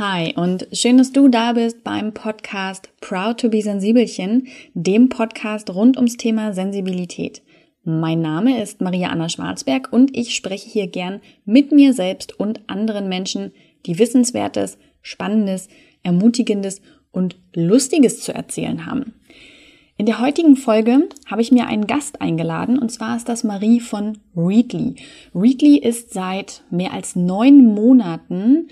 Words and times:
Hi 0.00 0.32
und 0.34 0.66
schön, 0.72 0.96
dass 0.96 1.12
du 1.12 1.28
da 1.28 1.52
bist 1.52 1.84
beim 1.84 2.14
Podcast 2.14 2.88
Proud 3.02 3.38
to 3.38 3.50
be 3.50 3.60
Sensibelchen, 3.60 4.46
dem 4.72 5.10
Podcast 5.10 5.68
rund 5.68 5.98
ums 5.98 6.16
Thema 6.16 6.54
Sensibilität. 6.54 7.42
Mein 7.84 8.22
Name 8.22 8.62
ist 8.62 8.80
Maria 8.80 9.10
Anna 9.10 9.28
Schwarzberg 9.28 9.92
und 9.92 10.16
ich 10.16 10.34
spreche 10.34 10.70
hier 10.70 10.86
gern 10.86 11.20
mit 11.44 11.70
mir 11.70 11.92
selbst 11.92 12.40
und 12.40 12.60
anderen 12.66 13.10
Menschen, 13.10 13.52
die 13.84 13.98
Wissenswertes, 13.98 14.78
Spannendes, 15.02 15.68
Ermutigendes 16.02 16.80
und 17.12 17.36
Lustiges 17.54 18.22
zu 18.22 18.32
erzählen 18.32 18.86
haben. 18.86 19.12
In 19.98 20.06
der 20.06 20.18
heutigen 20.18 20.56
Folge 20.56 21.10
habe 21.26 21.42
ich 21.42 21.52
mir 21.52 21.66
einen 21.66 21.86
Gast 21.86 22.22
eingeladen 22.22 22.78
und 22.78 22.90
zwar 22.90 23.18
ist 23.18 23.28
das 23.28 23.44
Marie 23.44 23.80
von 23.80 24.16
Readly. 24.34 24.94
Readly 25.34 25.76
ist 25.76 26.14
seit 26.14 26.62
mehr 26.70 26.94
als 26.94 27.16
neun 27.16 27.66
Monaten 27.66 28.68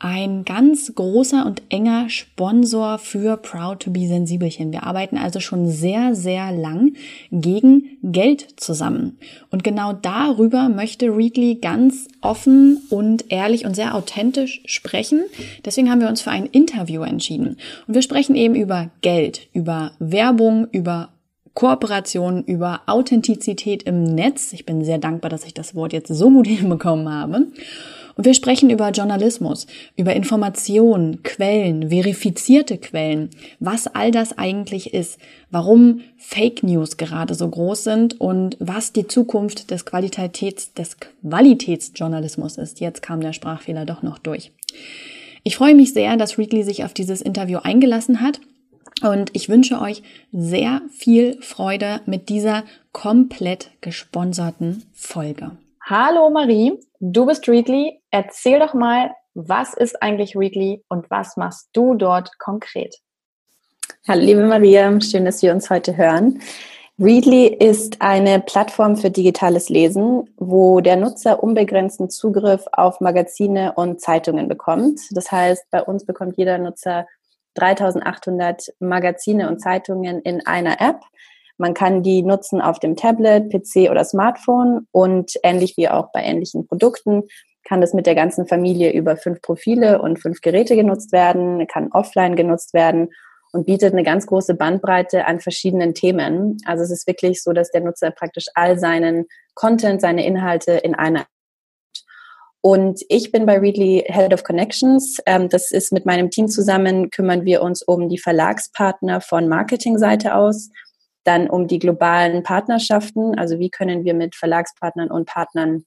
ein 0.00 0.46
ganz 0.46 0.94
großer 0.94 1.44
und 1.44 1.62
enger 1.68 2.08
Sponsor 2.08 2.98
für 2.98 3.36
Proud 3.36 3.80
to 3.80 3.90
be 3.90 4.08
Sensibelchen. 4.08 4.72
Wir 4.72 4.84
arbeiten 4.84 5.18
also 5.18 5.40
schon 5.40 5.68
sehr, 5.68 6.14
sehr 6.14 6.52
lang 6.52 6.94
gegen 7.30 7.98
Geld 8.02 8.46
zusammen. 8.56 9.18
Und 9.50 9.62
genau 9.62 9.92
darüber 9.92 10.70
möchte 10.70 11.14
Readly 11.14 11.56
ganz 11.56 12.08
offen 12.22 12.80
und 12.88 13.30
ehrlich 13.30 13.66
und 13.66 13.76
sehr 13.76 13.94
authentisch 13.94 14.62
sprechen. 14.64 15.20
Deswegen 15.66 15.90
haben 15.90 16.00
wir 16.00 16.08
uns 16.08 16.22
für 16.22 16.30
ein 16.30 16.46
Interview 16.46 17.02
entschieden. 17.02 17.58
Und 17.86 17.94
wir 17.94 18.02
sprechen 18.02 18.36
eben 18.36 18.54
über 18.54 18.88
Geld, 19.02 19.48
über 19.52 19.92
Werbung, 19.98 20.66
über 20.72 21.10
Kooperation, 21.52 22.42
über 22.44 22.80
Authentizität 22.86 23.82
im 23.82 24.02
Netz. 24.04 24.54
Ich 24.54 24.64
bin 24.64 24.82
sehr 24.82 24.98
dankbar, 24.98 25.28
dass 25.28 25.44
ich 25.44 25.52
das 25.52 25.74
Wort 25.74 25.92
jetzt 25.92 26.08
so 26.08 26.30
gut 26.30 26.46
hinbekommen 26.48 27.12
habe. 27.12 27.48
Und 28.16 28.24
wir 28.24 28.34
sprechen 28.34 28.70
über 28.70 28.90
Journalismus, 28.90 29.66
über 29.96 30.14
Informationen, 30.14 31.22
Quellen, 31.22 31.90
verifizierte 31.90 32.78
Quellen, 32.78 33.30
was 33.58 33.86
all 33.86 34.10
das 34.10 34.36
eigentlich 34.36 34.94
ist, 34.94 35.18
warum 35.50 36.02
Fake 36.18 36.62
News 36.62 36.96
gerade 36.96 37.34
so 37.34 37.48
groß 37.48 37.84
sind 37.84 38.20
und 38.20 38.56
was 38.60 38.92
die 38.92 39.06
Zukunft 39.06 39.70
des 39.70 39.84
Qualitäts, 39.84 40.74
des 40.74 40.96
Qualitätsjournalismus 40.98 42.58
ist. 42.58 42.80
Jetzt 42.80 43.02
kam 43.02 43.20
der 43.20 43.32
Sprachfehler 43.32 43.84
doch 43.86 44.02
noch 44.02 44.18
durch. 44.18 44.52
Ich 45.42 45.56
freue 45.56 45.74
mich 45.74 45.92
sehr, 45.92 46.16
dass 46.16 46.38
Readly 46.38 46.62
sich 46.62 46.84
auf 46.84 46.92
dieses 46.92 47.22
Interview 47.22 47.58
eingelassen 47.62 48.20
hat. 48.20 48.40
Und 49.02 49.30
ich 49.32 49.48
wünsche 49.48 49.80
euch 49.80 50.02
sehr 50.32 50.82
viel 50.90 51.40
Freude 51.40 52.00
mit 52.04 52.28
dieser 52.28 52.64
komplett 52.92 53.70
gesponserten 53.80 54.84
Folge. 54.92 55.52
Hallo 55.82 56.28
Marie, 56.30 56.78
du 57.00 57.24
bist 57.24 57.48
Readly. 57.48 57.99
Erzähl 58.12 58.58
doch 58.58 58.74
mal, 58.74 59.14
was 59.34 59.74
ist 59.74 60.02
eigentlich 60.02 60.36
Readly 60.36 60.82
und 60.88 61.08
was 61.10 61.36
machst 61.36 61.68
du 61.72 61.94
dort 61.94 62.38
konkret? 62.40 62.96
Hallo 64.08 64.22
liebe 64.22 64.44
Maria, 64.44 65.00
schön, 65.00 65.24
dass 65.24 65.42
wir 65.42 65.52
uns 65.52 65.70
heute 65.70 65.96
hören. 65.96 66.40
Readly 66.98 67.46
ist 67.46 68.02
eine 68.02 68.40
Plattform 68.40 68.96
für 68.96 69.10
digitales 69.10 69.68
Lesen, 69.68 70.28
wo 70.36 70.80
der 70.80 70.96
Nutzer 70.96 71.42
unbegrenzten 71.42 72.10
Zugriff 72.10 72.64
auf 72.72 73.00
Magazine 73.00 73.74
und 73.76 74.00
Zeitungen 74.00 74.48
bekommt. 74.48 75.00
Das 75.12 75.30
heißt, 75.30 75.70
bei 75.70 75.82
uns 75.82 76.04
bekommt 76.04 76.36
jeder 76.36 76.58
Nutzer 76.58 77.06
3800 77.54 78.74
Magazine 78.80 79.48
und 79.48 79.60
Zeitungen 79.60 80.20
in 80.22 80.44
einer 80.46 80.80
App 80.80 81.00
man 81.60 81.74
kann 81.74 82.02
die 82.02 82.22
nutzen 82.22 82.62
auf 82.62 82.78
dem 82.78 82.96
Tablet, 82.96 83.52
PC 83.52 83.90
oder 83.90 84.02
Smartphone 84.02 84.86
und 84.92 85.34
ähnlich 85.42 85.76
wie 85.76 85.90
auch 85.90 86.10
bei 86.10 86.22
ähnlichen 86.22 86.66
Produkten 86.66 87.24
kann 87.70 87.80
das 87.80 87.94
mit 87.94 88.04
der 88.04 88.16
ganzen 88.16 88.48
Familie 88.48 88.92
über 88.92 89.16
fünf 89.16 89.40
Profile 89.42 90.02
und 90.02 90.18
fünf 90.18 90.40
Geräte 90.40 90.74
genutzt 90.74 91.12
werden, 91.12 91.68
kann 91.68 91.92
offline 91.92 92.34
genutzt 92.34 92.74
werden 92.74 93.10
und 93.52 93.64
bietet 93.64 93.92
eine 93.92 94.02
ganz 94.02 94.26
große 94.26 94.54
Bandbreite 94.54 95.24
an 95.24 95.38
verschiedenen 95.38 95.94
Themen. 95.94 96.56
Also 96.64 96.82
es 96.82 96.90
ist 96.90 97.06
wirklich 97.06 97.44
so, 97.44 97.52
dass 97.52 97.70
der 97.70 97.82
Nutzer 97.82 98.10
praktisch 98.10 98.46
all 98.54 98.76
seinen 98.76 99.26
Content, 99.54 100.00
seine 100.00 100.26
Inhalte 100.26 100.72
in 100.72 100.96
einer 100.96 101.26
und 102.60 103.00
ich 103.08 103.30
bin 103.32 103.46
bei 103.46 103.58
Readly 103.58 104.04
Head 104.06 104.34
of 104.34 104.42
Connections. 104.42 105.18
Ähm, 105.24 105.48
das 105.48 105.70
ist 105.70 105.92
mit 105.92 106.04
meinem 106.04 106.28
Team 106.28 106.48
zusammen, 106.48 107.08
kümmern 107.08 107.46
wir 107.46 107.62
uns 107.62 107.82
um 107.82 108.08
die 108.08 108.18
Verlagspartner 108.18 109.20
von 109.22 109.48
Marketingseite 109.48 110.34
aus 110.34 110.70
dann 111.24 111.50
um 111.50 111.68
die 111.68 111.78
globalen 111.78 112.42
Partnerschaften, 112.42 113.38
also 113.38 113.58
wie 113.58 113.70
können 113.70 114.04
wir 114.04 114.14
mit 114.14 114.34
Verlagspartnern 114.34 115.10
und 115.10 115.26
Partnern 115.26 115.84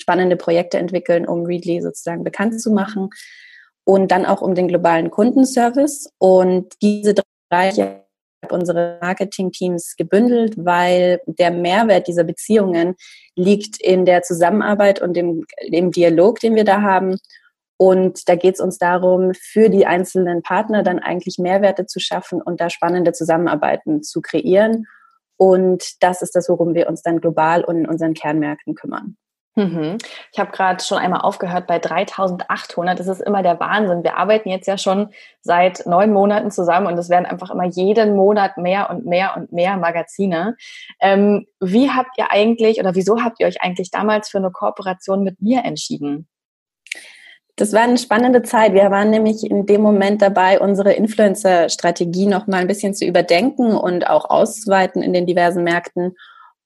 spannende 0.00 0.36
Projekte 0.36 0.78
entwickeln, 0.78 1.26
um 1.26 1.44
Readly 1.44 1.80
sozusagen 1.80 2.24
bekannt 2.24 2.60
zu 2.60 2.72
machen. 2.72 3.10
Und 3.84 4.10
dann 4.10 4.26
auch 4.26 4.42
um 4.42 4.54
den 4.54 4.68
globalen 4.68 5.10
Kundenservice. 5.10 6.10
Und 6.18 6.74
diese 6.82 7.14
drei 7.14 7.22
Bereiche 7.50 8.04
unsere 8.50 8.98
Marketing-Teams 9.00 9.96
gebündelt, 9.96 10.54
weil 10.56 11.20
der 11.26 11.50
Mehrwert 11.50 12.06
dieser 12.06 12.22
Beziehungen 12.24 12.94
liegt 13.34 13.80
in 13.80 14.04
der 14.04 14.22
Zusammenarbeit 14.22 15.02
und 15.02 15.14
dem, 15.14 15.44
dem 15.72 15.90
Dialog, 15.90 16.38
den 16.38 16.54
wir 16.54 16.64
da 16.64 16.82
haben 16.82 17.16
und 17.78 18.28
da 18.28 18.34
geht 18.34 18.56
es 18.56 18.60
uns 18.60 18.78
darum, 18.78 19.32
für 19.34 19.70
die 19.70 19.86
einzelnen 19.86 20.42
Partner 20.42 20.82
dann 20.82 20.98
eigentlich 20.98 21.38
Mehrwerte 21.38 21.86
zu 21.86 22.00
schaffen 22.00 22.42
und 22.42 22.60
da 22.60 22.70
spannende 22.70 23.12
Zusammenarbeiten 23.12 24.02
zu 24.02 24.20
kreieren. 24.20 24.86
Und 25.36 26.02
das 26.02 26.20
ist 26.20 26.34
das, 26.34 26.48
worum 26.48 26.74
wir 26.74 26.88
uns 26.88 27.02
dann 27.02 27.20
global 27.20 27.62
und 27.64 27.78
in 27.78 27.86
unseren 27.86 28.14
Kernmärkten 28.14 28.74
kümmern. 28.74 29.16
Mhm. 29.58 29.98
Ich 30.32 30.38
habe 30.38 30.52
gerade 30.52 30.82
schon 30.84 30.98
einmal 30.98 31.22
aufgehört 31.22 31.66
bei 31.66 31.80
3800. 31.80 32.98
Das 32.98 33.08
ist 33.08 33.20
immer 33.20 33.42
der 33.42 33.58
Wahnsinn. 33.58 34.04
Wir 34.04 34.16
arbeiten 34.16 34.50
jetzt 34.50 34.68
ja 34.68 34.78
schon 34.78 35.08
seit 35.40 35.84
neun 35.84 36.12
Monaten 36.12 36.52
zusammen 36.52 36.86
und 36.86 36.96
es 36.96 37.10
werden 37.10 37.26
einfach 37.26 37.50
immer 37.50 37.64
jeden 37.64 38.14
Monat 38.14 38.56
mehr 38.56 38.88
und 38.88 39.04
mehr 39.04 39.36
und 39.36 39.52
mehr 39.52 39.76
Magazine. 39.76 40.56
Ähm, 41.00 41.46
wie 41.58 41.90
habt 41.90 42.16
ihr 42.18 42.30
eigentlich 42.30 42.78
oder 42.78 42.94
wieso 42.94 43.20
habt 43.24 43.40
ihr 43.40 43.48
euch 43.48 43.60
eigentlich 43.60 43.90
damals 43.90 44.28
für 44.28 44.38
eine 44.38 44.52
Kooperation 44.52 45.24
mit 45.24 45.42
mir 45.42 45.64
entschieden? 45.64 46.28
Das 47.56 47.72
war 47.72 47.82
eine 47.82 47.98
spannende 47.98 48.42
Zeit. 48.42 48.74
Wir 48.74 48.92
waren 48.92 49.10
nämlich 49.10 49.42
in 49.42 49.66
dem 49.66 49.80
Moment 49.80 50.22
dabei, 50.22 50.60
unsere 50.60 50.92
Influencer-Strategie 50.92 52.26
noch 52.26 52.46
mal 52.46 52.58
ein 52.58 52.68
bisschen 52.68 52.94
zu 52.94 53.04
überdenken 53.04 53.76
und 53.76 54.08
auch 54.08 54.30
auszuweiten 54.30 55.02
in 55.02 55.12
den 55.12 55.26
diversen 55.26 55.64
Märkten. 55.64 56.14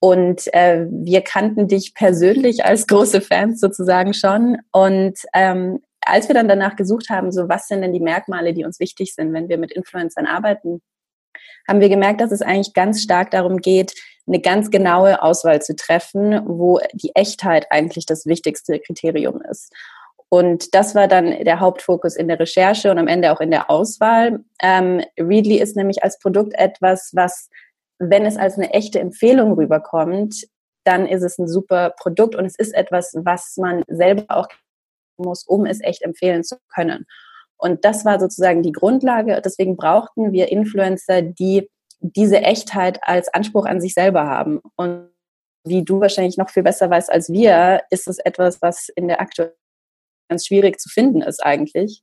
Und 0.04 0.52
äh, 0.52 0.84
wir 0.90 1.20
kannten 1.20 1.68
dich 1.68 1.94
persönlich 1.94 2.64
als 2.64 2.88
große 2.88 3.20
Fans 3.20 3.60
sozusagen 3.60 4.14
schon. 4.14 4.58
Und 4.72 5.14
ähm, 5.32 5.80
als 6.00 6.26
wir 6.26 6.34
dann 6.34 6.48
danach 6.48 6.74
gesucht 6.74 7.08
haben, 7.08 7.30
so 7.30 7.48
was 7.48 7.68
sind 7.68 7.82
denn 7.82 7.92
die 7.92 8.00
Merkmale, 8.00 8.52
die 8.52 8.64
uns 8.64 8.80
wichtig 8.80 9.14
sind, 9.14 9.32
wenn 9.32 9.48
wir 9.48 9.58
mit 9.58 9.70
Influencern 9.70 10.26
arbeiten, 10.26 10.82
haben 11.68 11.78
wir 11.78 11.88
gemerkt, 11.88 12.20
dass 12.20 12.32
es 12.32 12.42
eigentlich 12.42 12.74
ganz 12.74 13.00
stark 13.00 13.30
darum 13.30 13.58
geht, 13.58 13.94
eine 14.26 14.40
ganz 14.40 14.72
genaue 14.72 15.22
Auswahl 15.22 15.62
zu 15.62 15.76
treffen, 15.76 16.40
wo 16.46 16.80
die 16.94 17.14
Echtheit 17.14 17.68
eigentlich 17.70 18.04
das 18.04 18.26
wichtigste 18.26 18.80
Kriterium 18.80 19.40
ist. 19.40 19.72
Und 20.28 20.74
das 20.74 20.96
war 20.96 21.06
dann 21.06 21.44
der 21.44 21.60
Hauptfokus 21.60 22.16
in 22.16 22.26
der 22.26 22.40
Recherche 22.40 22.90
und 22.90 22.98
am 22.98 23.06
Ende 23.06 23.30
auch 23.30 23.40
in 23.40 23.52
der 23.52 23.70
Auswahl. 23.70 24.40
Ähm, 24.60 25.00
Readly 25.16 25.60
ist 25.60 25.76
nämlich 25.76 26.02
als 26.02 26.18
Produkt 26.18 26.54
etwas, 26.54 27.10
was, 27.12 27.48
wenn 28.10 28.26
es 28.26 28.36
als 28.36 28.56
eine 28.56 28.72
echte 28.72 29.00
Empfehlung 29.00 29.52
rüberkommt, 29.52 30.46
dann 30.84 31.06
ist 31.06 31.22
es 31.22 31.38
ein 31.38 31.48
super 31.48 31.90
Produkt 31.90 32.34
und 32.34 32.44
es 32.44 32.56
ist 32.56 32.74
etwas, 32.74 33.14
was 33.16 33.56
man 33.56 33.82
selber 33.86 34.24
auch 34.28 34.48
muss, 35.16 35.44
um 35.44 35.66
es 35.66 35.80
echt 35.80 36.02
empfehlen 36.02 36.42
zu 36.42 36.56
können. 36.74 37.06
Und 37.56 37.84
das 37.84 38.04
war 38.04 38.18
sozusagen 38.18 38.62
die 38.62 38.72
Grundlage. 38.72 39.40
Deswegen 39.44 39.76
brauchten 39.76 40.32
wir 40.32 40.50
Influencer, 40.50 41.22
die 41.22 41.70
diese 42.00 42.40
Echtheit 42.40 42.98
als 43.02 43.32
Anspruch 43.32 43.66
an 43.66 43.80
sich 43.80 43.94
selber 43.94 44.26
haben. 44.26 44.60
Und 44.74 45.10
wie 45.64 45.84
du 45.84 46.00
wahrscheinlich 46.00 46.36
noch 46.36 46.50
viel 46.50 46.64
besser 46.64 46.90
weißt 46.90 47.12
als 47.12 47.30
wir, 47.30 47.82
ist 47.90 48.08
es 48.08 48.18
etwas, 48.18 48.60
was 48.60 48.88
in 48.88 49.06
der 49.06 49.20
aktuellen 49.20 49.52
ganz 50.28 50.46
schwierig 50.46 50.80
zu 50.80 50.88
finden 50.88 51.22
ist 51.22 51.44
eigentlich, 51.44 52.02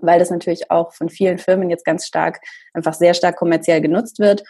weil 0.00 0.18
das 0.18 0.30
natürlich 0.30 0.70
auch 0.70 0.92
von 0.92 1.08
vielen 1.08 1.38
Firmen 1.38 1.70
jetzt 1.70 1.84
ganz 1.84 2.06
stark, 2.06 2.40
einfach 2.74 2.92
sehr 2.92 3.14
stark 3.14 3.36
kommerziell 3.36 3.80
genutzt 3.80 4.18
wird. 4.18 4.42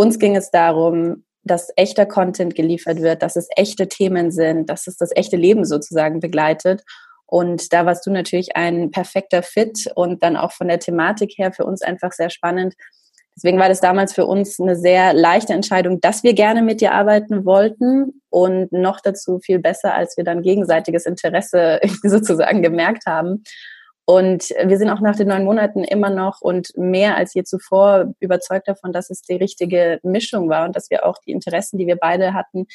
Uns 0.00 0.18
ging 0.18 0.34
es 0.34 0.50
darum, 0.50 1.24
dass 1.42 1.70
echter 1.76 2.06
Content 2.06 2.54
geliefert 2.54 3.02
wird, 3.02 3.20
dass 3.20 3.36
es 3.36 3.48
echte 3.54 3.86
Themen 3.86 4.30
sind, 4.30 4.70
dass 4.70 4.86
es 4.86 4.96
das 4.96 5.10
echte 5.14 5.36
Leben 5.36 5.66
sozusagen 5.66 6.20
begleitet. 6.20 6.82
Und 7.26 7.74
da 7.74 7.84
warst 7.84 8.06
du 8.06 8.10
natürlich 8.10 8.56
ein 8.56 8.90
perfekter 8.92 9.42
Fit 9.42 9.92
und 9.96 10.22
dann 10.22 10.38
auch 10.38 10.52
von 10.52 10.68
der 10.68 10.78
Thematik 10.78 11.34
her 11.36 11.52
für 11.52 11.66
uns 11.66 11.82
einfach 11.82 12.12
sehr 12.12 12.30
spannend, 12.30 12.76
Deswegen 13.36 13.58
war 13.58 13.70
das 13.70 13.80
damals 13.80 14.12
für 14.12 14.26
uns 14.26 14.60
eine 14.60 14.76
sehr 14.76 15.14
leichte 15.14 15.54
Entscheidung, 15.54 16.00
dass 16.02 16.22
wir 16.22 16.34
gerne 16.34 16.62
mit 16.62 16.82
dir 16.82 16.92
arbeiten 16.92 17.46
wollten 17.46 18.20
und 18.28 18.70
noch 18.70 19.00
dazu 19.00 19.38
viel 19.38 19.58
besser, 19.58 19.94
als 19.94 20.18
wir 20.18 20.24
dann 20.24 20.42
gegenseitiges 20.42 21.06
Interesse 21.06 21.80
sozusagen 22.02 22.60
gemerkt 22.60 23.06
haben. 23.06 23.42
Und 24.10 24.50
wir 24.64 24.76
sind 24.76 24.90
auch 24.90 24.98
nach 24.98 25.14
den 25.14 25.28
neun 25.28 25.44
Monaten 25.44 25.84
immer 25.84 26.10
noch 26.10 26.40
und 26.40 26.76
mehr 26.76 27.16
als 27.16 27.32
je 27.32 27.44
zuvor 27.44 28.12
überzeugt 28.18 28.66
davon, 28.66 28.92
dass 28.92 29.08
es 29.08 29.22
die 29.22 29.36
richtige 29.36 30.00
Mischung 30.02 30.48
war 30.48 30.64
und 30.64 30.74
dass 30.74 30.90
wir 30.90 31.06
auch 31.06 31.18
die 31.24 31.30
Interessen, 31.30 31.78
die 31.78 31.86
wir 31.86 31.94
beide 31.94 32.34
hatten, 32.34 32.66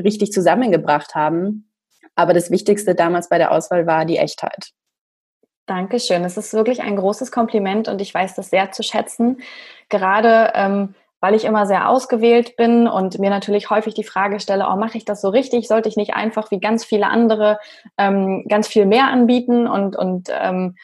richtig 0.00 0.30
zusammengebracht 0.30 1.16
haben. 1.16 1.72
Aber 2.14 2.32
das 2.32 2.52
Wichtigste 2.52 2.94
damals 2.94 3.28
bei 3.28 3.38
der 3.38 3.50
Auswahl 3.50 3.88
war 3.88 4.04
die 4.04 4.18
Echtheit. 4.18 4.70
Dankeschön. 5.66 6.24
Es 6.24 6.36
ist 6.36 6.52
wirklich 6.52 6.80
ein 6.80 6.94
großes 6.94 7.32
Kompliment 7.32 7.88
und 7.88 8.00
ich 8.00 8.14
weiß 8.14 8.36
das 8.36 8.48
sehr 8.48 8.70
zu 8.70 8.84
schätzen. 8.84 9.40
Gerade 9.88 10.52
ähm, 10.54 10.94
weil 11.20 11.34
ich 11.34 11.44
immer 11.44 11.66
sehr 11.66 11.88
ausgewählt 11.88 12.56
bin 12.56 12.86
und 12.86 13.18
mir 13.18 13.30
natürlich 13.30 13.70
häufig 13.70 13.94
die 13.94 14.04
Frage 14.04 14.40
stelle, 14.40 14.66
oh, 14.68 14.76
mache 14.76 14.98
ich 14.98 15.04
das 15.04 15.20
so 15.20 15.28
richtig? 15.28 15.66
Sollte 15.66 15.88
ich 15.88 15.96
nicht 15.96 16.14
einfach 16.14 16.50
wie 16.50 16.60
ganz 16.60 16.84
viele 16.84 17.08
andere 17.08 17.58
ähm, 17.96 18.44
ganz 18.48 18.68
viel 18.68 18.86
mehr 18.86 19.08
anbieten? 19.08 19.66
Und, 19.66 19.96
und 19.96 20.28
ähm, 20.30 20.76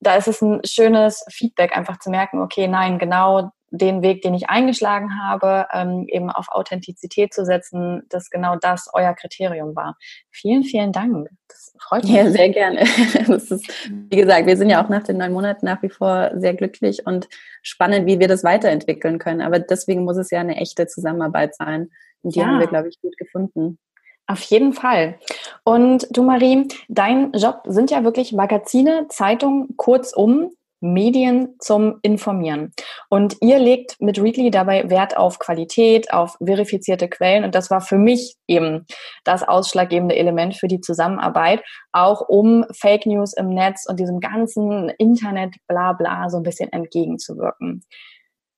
da 0.00 0.16
ist 0.16 0.28
es 0.28 0.42
ein 0.42 0.60
schönes 0.64 1.24
Feedback, 1.30 1.76
einfach 1.76 1.98
zu 1.98 2.10
merken, 2.10 2.40
okay, 2.42 2.68
nein, 2.68 2.98
genau 2.98 3.50
den 3.70 4.02
Weg, 4.02 4.22
den 4.22 4.34
ich 4.34 4.48
eingeschlagen 4.48 5.18
habe, 5.20 5.66
ähm, 5.72 6.06
eben 6.08 6.30
auf 6.30 6.48
Authentizität 6.48 7.34
zu 7.34 7.44
setzen, 7.44 8.02
dass 8.08 8.30
genau 8.30 8.56
das 8.56 8.88
euer 8.92 9.14
Kriterium 9.14 9.74
war. 9.74 9.96
Vielen, 10.30 10.62
vielen 10.62 10.92
Dank. 10.92 11.28
Das 11.48 11.63
freut 11.84 12.04
mich. 12.04 12.12
Ja, 12.12 12.30
sehr 12.30 12.48
gerne. 12.48 12.80
Ist, 13.28 13.68
wie 13.88 14.16
gesagt, 14.16 14.46
wir 14.46 14.56
sind 14.56 14.70
ja 14.70 14.84
auch 14.84 14.88
nach 14.88 15.02
den 15.02 15.18
neun 15.18 15.32
Monaten 15.32 15.66
nach 15.66 15.82
wie 15.82 15.88
vor 15.88 16.30
sehr 16.34 16.54
glücklich 16.54 17.06
und 17.06 17.28
spannend, 17.62 18.06
wie 18.06 18.18
wir 18.18 18.28
das 18.28 18.44
weiterentwickeln 18.44 19.18
können. 19.18 19.40
Aber 19.40 19.58
deswegen 19.58 20.04
muss 20.04 20.16
es 20.16 20.30
ja 20.30 20.40
eine 20.40 20.56
echte 20.56 20.86
Zusammenarbeit 20.86 21.54
sein. 21.54 21.90
Und 22.22 22.34
die 22.34 22.40
ja. 22.40 22.46
haben 22.46 22.60
wir, 22.60 22.66
glaube 22.66 22.88
ich, 22.88 23.00
gut 23.00 23.16
gefunden. 23.16 23.78
Auf 24.26 24.40
jeden 24.42 24.72
Fall. 24.72 25.18
Und 25.64 26.06
du, 26.10 26.22
Marie, 26.22 26.66
dein 26.88 27.32
Job 27.32 27.62
sind 27.66 27.90
ja 27.90 28.04
wirklich 28.04 28.32
Magazine, 28.32 29.06
Zeitungen, 29.08 29.76
kurzum 29.76 30.50
Medien 30.84 31.56
zum 31.58 31.98
Informieren. 32.02 32.72
Und 33.08 33.36
ihr 33.40 33.58
legt 33.58 34.00
mit 34.00 34.20
Readly 34.20 34.50
dabei 34.50 34.88
Wert 34.90 35.16
auf 35.16 35.38
Qualität, 35.38 36.12
auf 36.12 36.36
verifizierte 36.44 37.08
Quellen. 37.08 37.42
Und 37.42 37.54
das 37.54 37.70
war 37.70 37.80
für 37.80 37.98
mich 37.98 38.36
eben 38.46 38.86
das 39.24 39.42
ausschlaggebende 39.42 40.14
Element 40.14 40.56
für 40.56 40.68
die 40.68 40.80
Zusammenarbeit, 40.80 41.62
auch 41.92 42.20
um 42.28 42.64
Fake 42.72 43.06
News 43.06 43.32
im 43.32 43.48
Netz 43.48 43.86
und 43.88 43.98
diesem 43.98 44.20
ganzen 44.20 44.90
Internet, 44.90 45.56
bla 45.66 45.94
bla, 45.94 46.28
so 46.28 46.36
ein 46.36 46.42
bisschen 46.42 46.70
entgegenzuwirken. 46.70 47.82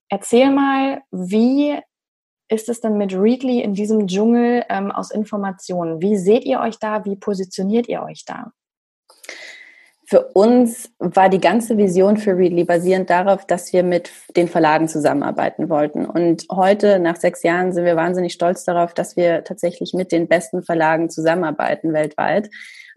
Erzähl 0.09 0.51
mal, 0.51 1.03
wie 1.11 1.79
ist 2.49 2.69
es 2.69 2.81
denn 2.81 2.97
mit 2.97 3.13
Readly 3.15 3.61
in 3.61 3.75
diesem 3.75 4.07
Dschungel 4.07 4.65
ähm, 4.69 4.91
aus 4.91 5.11
Informationen? 5.11 6.01
Wie 6.01 6.17
seht 6.17 6.45
ihr 6.45 6.61
euch 6.61 6.79
da? 6.79 7.05
Wie 7.05 7.17
positioniert 7.17 7.89
ihr 7.89 8.03
euch 8.03 8.25
da? 8.25 8.53
Für 10.09 10.29
uns 10.35 10.93
war 11.01 11.29
die 11.29 11.41
ganze 11.41 11.77
Vision 11.77 12.17
für 12.17 12.37
Readly 12.37 12.63
basierend 12.63 13.11
darauf, 13.11 13.45
dass 13.45 13.73
wir 13.73 13.83
mit 13.83 14.13
den 14.37 14.47
Verlagen 14.47 14.87
zusammenarbeiten 14.87 15.69
wollten. 15.69 16.07
Und 16.07 16.47
heute, 16.49 17.01
nach 17.01 17.17
sechs 17.17 17.43
Jahren, 17.43 17.73
sind 17.73 17.85
wir 17.85 17.97
wahnsinnig 17.97 18.33
stolz 18.33 18.63
darauf, 18.65 18.95
dass 18.95 19.17
wir 19.17 19.43
tatsächlich 19.43 19.95
mit 19.95 20.13
den 20.13 20.29
besten 20.29 20.63
Verlagen 20.63 21.11
zusammenarbeiten 21.11 21.93
weltweit. 21.93 22.49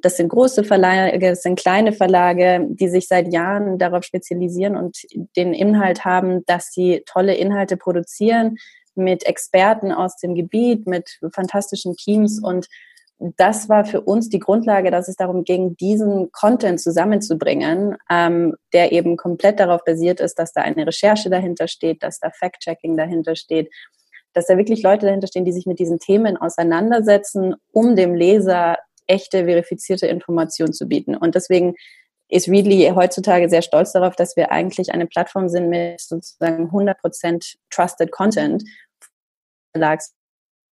Das 0.03 0.17
sind 0.17 0.29
große 0.29 0.63
Verlage, 0.63 1.17
das 1.17 1.41
sind 1.41 1.57
kleine 1.57 1.93
Verlage, 1.93 2.67
die 2.69 2.87
sich 2.87 3.07
seit 3.07 3.33
Jahren 3.33 3.79
darauf 3.79 4.03
spezialisieren 4.03 4.77
und 4.77 4.99
den 5.35 5.55
Inhalt 5.55 6.05
haben, 6.05 6.45
dass 6.45 6.71
sie 6.71 7.01
tolle 7.07 7.33
Inhalte 7.33 7.75
produzieren 7.75 8.57
mit 8.93 9.25
Experten 9.25 9.91
aus 9.91 10.17
dem 10.17 10.35
Gebiet, 10.35 10.85
mit 10.85 11.19
fantastischen 11.33 11.95
Teams 11.95 12.39
und 12.39 12.67
das 13.19 13.67
war 13.67 13.83
für 13.83 13.99
uns 14.01 14.29
die 14.29 14.39
Grundlage, 14.39 14.91
dass 14.91 15.09
es 15.09 15.17
darum 15.17 15.43
ging, 15.43 15.75
diesen 15.75 16.31
Content 16.31 16.79
zusammenzubringen, 16.79 17.97
ähm, 18.09 18.55
der 18.71 18.93
eben 18.93 19.17
komplett 19.17 19.59
darauf 19.59 19.83
basiert 19.83 20.21
ist, 20.21 20.39
dass 20.39 20.53
da 20.53 20.61
eine 20.61 20.87
Recherche 20.87 21.29
dahinter 21.29 21.67
steht, 21.67 22.01
dass 22.01 22.19
da 22.19 22.29
Fact-Checking 22.31 22.95
dahinter 22.95 23.35
steht, 23.35 23.69
dass 24.33 24.47
da 24.47 24.57
wirklich 24.57 24.83
Leute 24.83 25.05
dahinter 25.05 25.27
stehen, 25.27 25.43
die 25.43 25.51
sich 25.51 25.65
mit 25.65 25.79
diesen 25.79 25.99
Themen 25.99 26.37
auseinandersetzen, 26.37 27.55
um 27.73 27.97
dem 27.97 28.15
Leser 28.15 28.77
echte, 29.05 29.45
verifizierte 29.45 30.07
Informationen 30.07 30.71
zu 30.71 30.87
bieten. 30.87 31.17
Und 31.17 31.35
deswegen 31.35 31.75
ist 32.29 32.47
Readly 32.47 32.89
heutzutage 32.95 33.49
sehr 33.49 33.63
stolz 33.63 33.91
darauf, 33.91 34.15
dass 34.15 34.37
wir 34.37 34.51
eigentlich 34.51 34.93
eine 34.93 35.07
Plattform 35.07 35.49
sind 35.49 35.67
mit 35.67 35.99
sozusagen 35.99 36.69
100% 36.69 37.55
Trusted 37.69 38.11
Content, 38.11 38.63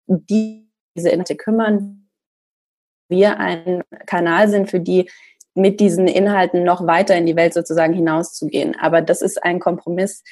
die 0.08 0.72
diese 0.96 1.10
Inhalte 1.10 1.36
kümmern, 1.36 2.06
wir 3.09 3.39
ein 3.39 3.83
Kanal 4.06 4.50
sind 4.50 4.69
für 4.69 4.80
die, 4.80 5.09
mit 5.56 5.80
diesen 5.80 6.07
Inhalten 6.07 6.63
noch 6.63 6.86
weiter 6.86 7.15
in 7.15 7.25
die 7.25 7.36
Welt 7.36 7.54
sozusagen 7.54 7.94
hinauszugehen. 7.94 8.75
Aber 8.80 9.01
das 9.01 9.21
ist 9.21 9.44
ein 9.44 9.59
Kompromiss, 9.59 10.24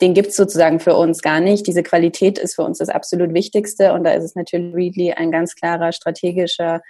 den 0.00 0.14
gibt 0.14 0.28
es 0.28 0.36
sozusagen 0.36 0.80
für 0.80 0.96
uns 0.96 1.22
gar 1.22 1.40
nicht. 1.40 1.66
Diese 1.66 1.82
Qualität 1.82 2.38
ist 2.38 2.54
für 2.54 2.62
uns 2.62 2.78
das 2.78 2.88
absolut 2.88 3.34
Wichtigste 3.34 3.92
und 3.92 4.04
da 4.04 4.12
ist 4.12 4.24
es 4.24 4.34
natürlich 4.34 4.74
Readly 4.74 5.12
ein 5.12 5.30
ganz 5.30 5.54
klarer 5.54 5.92
strategischer 5.92 6.80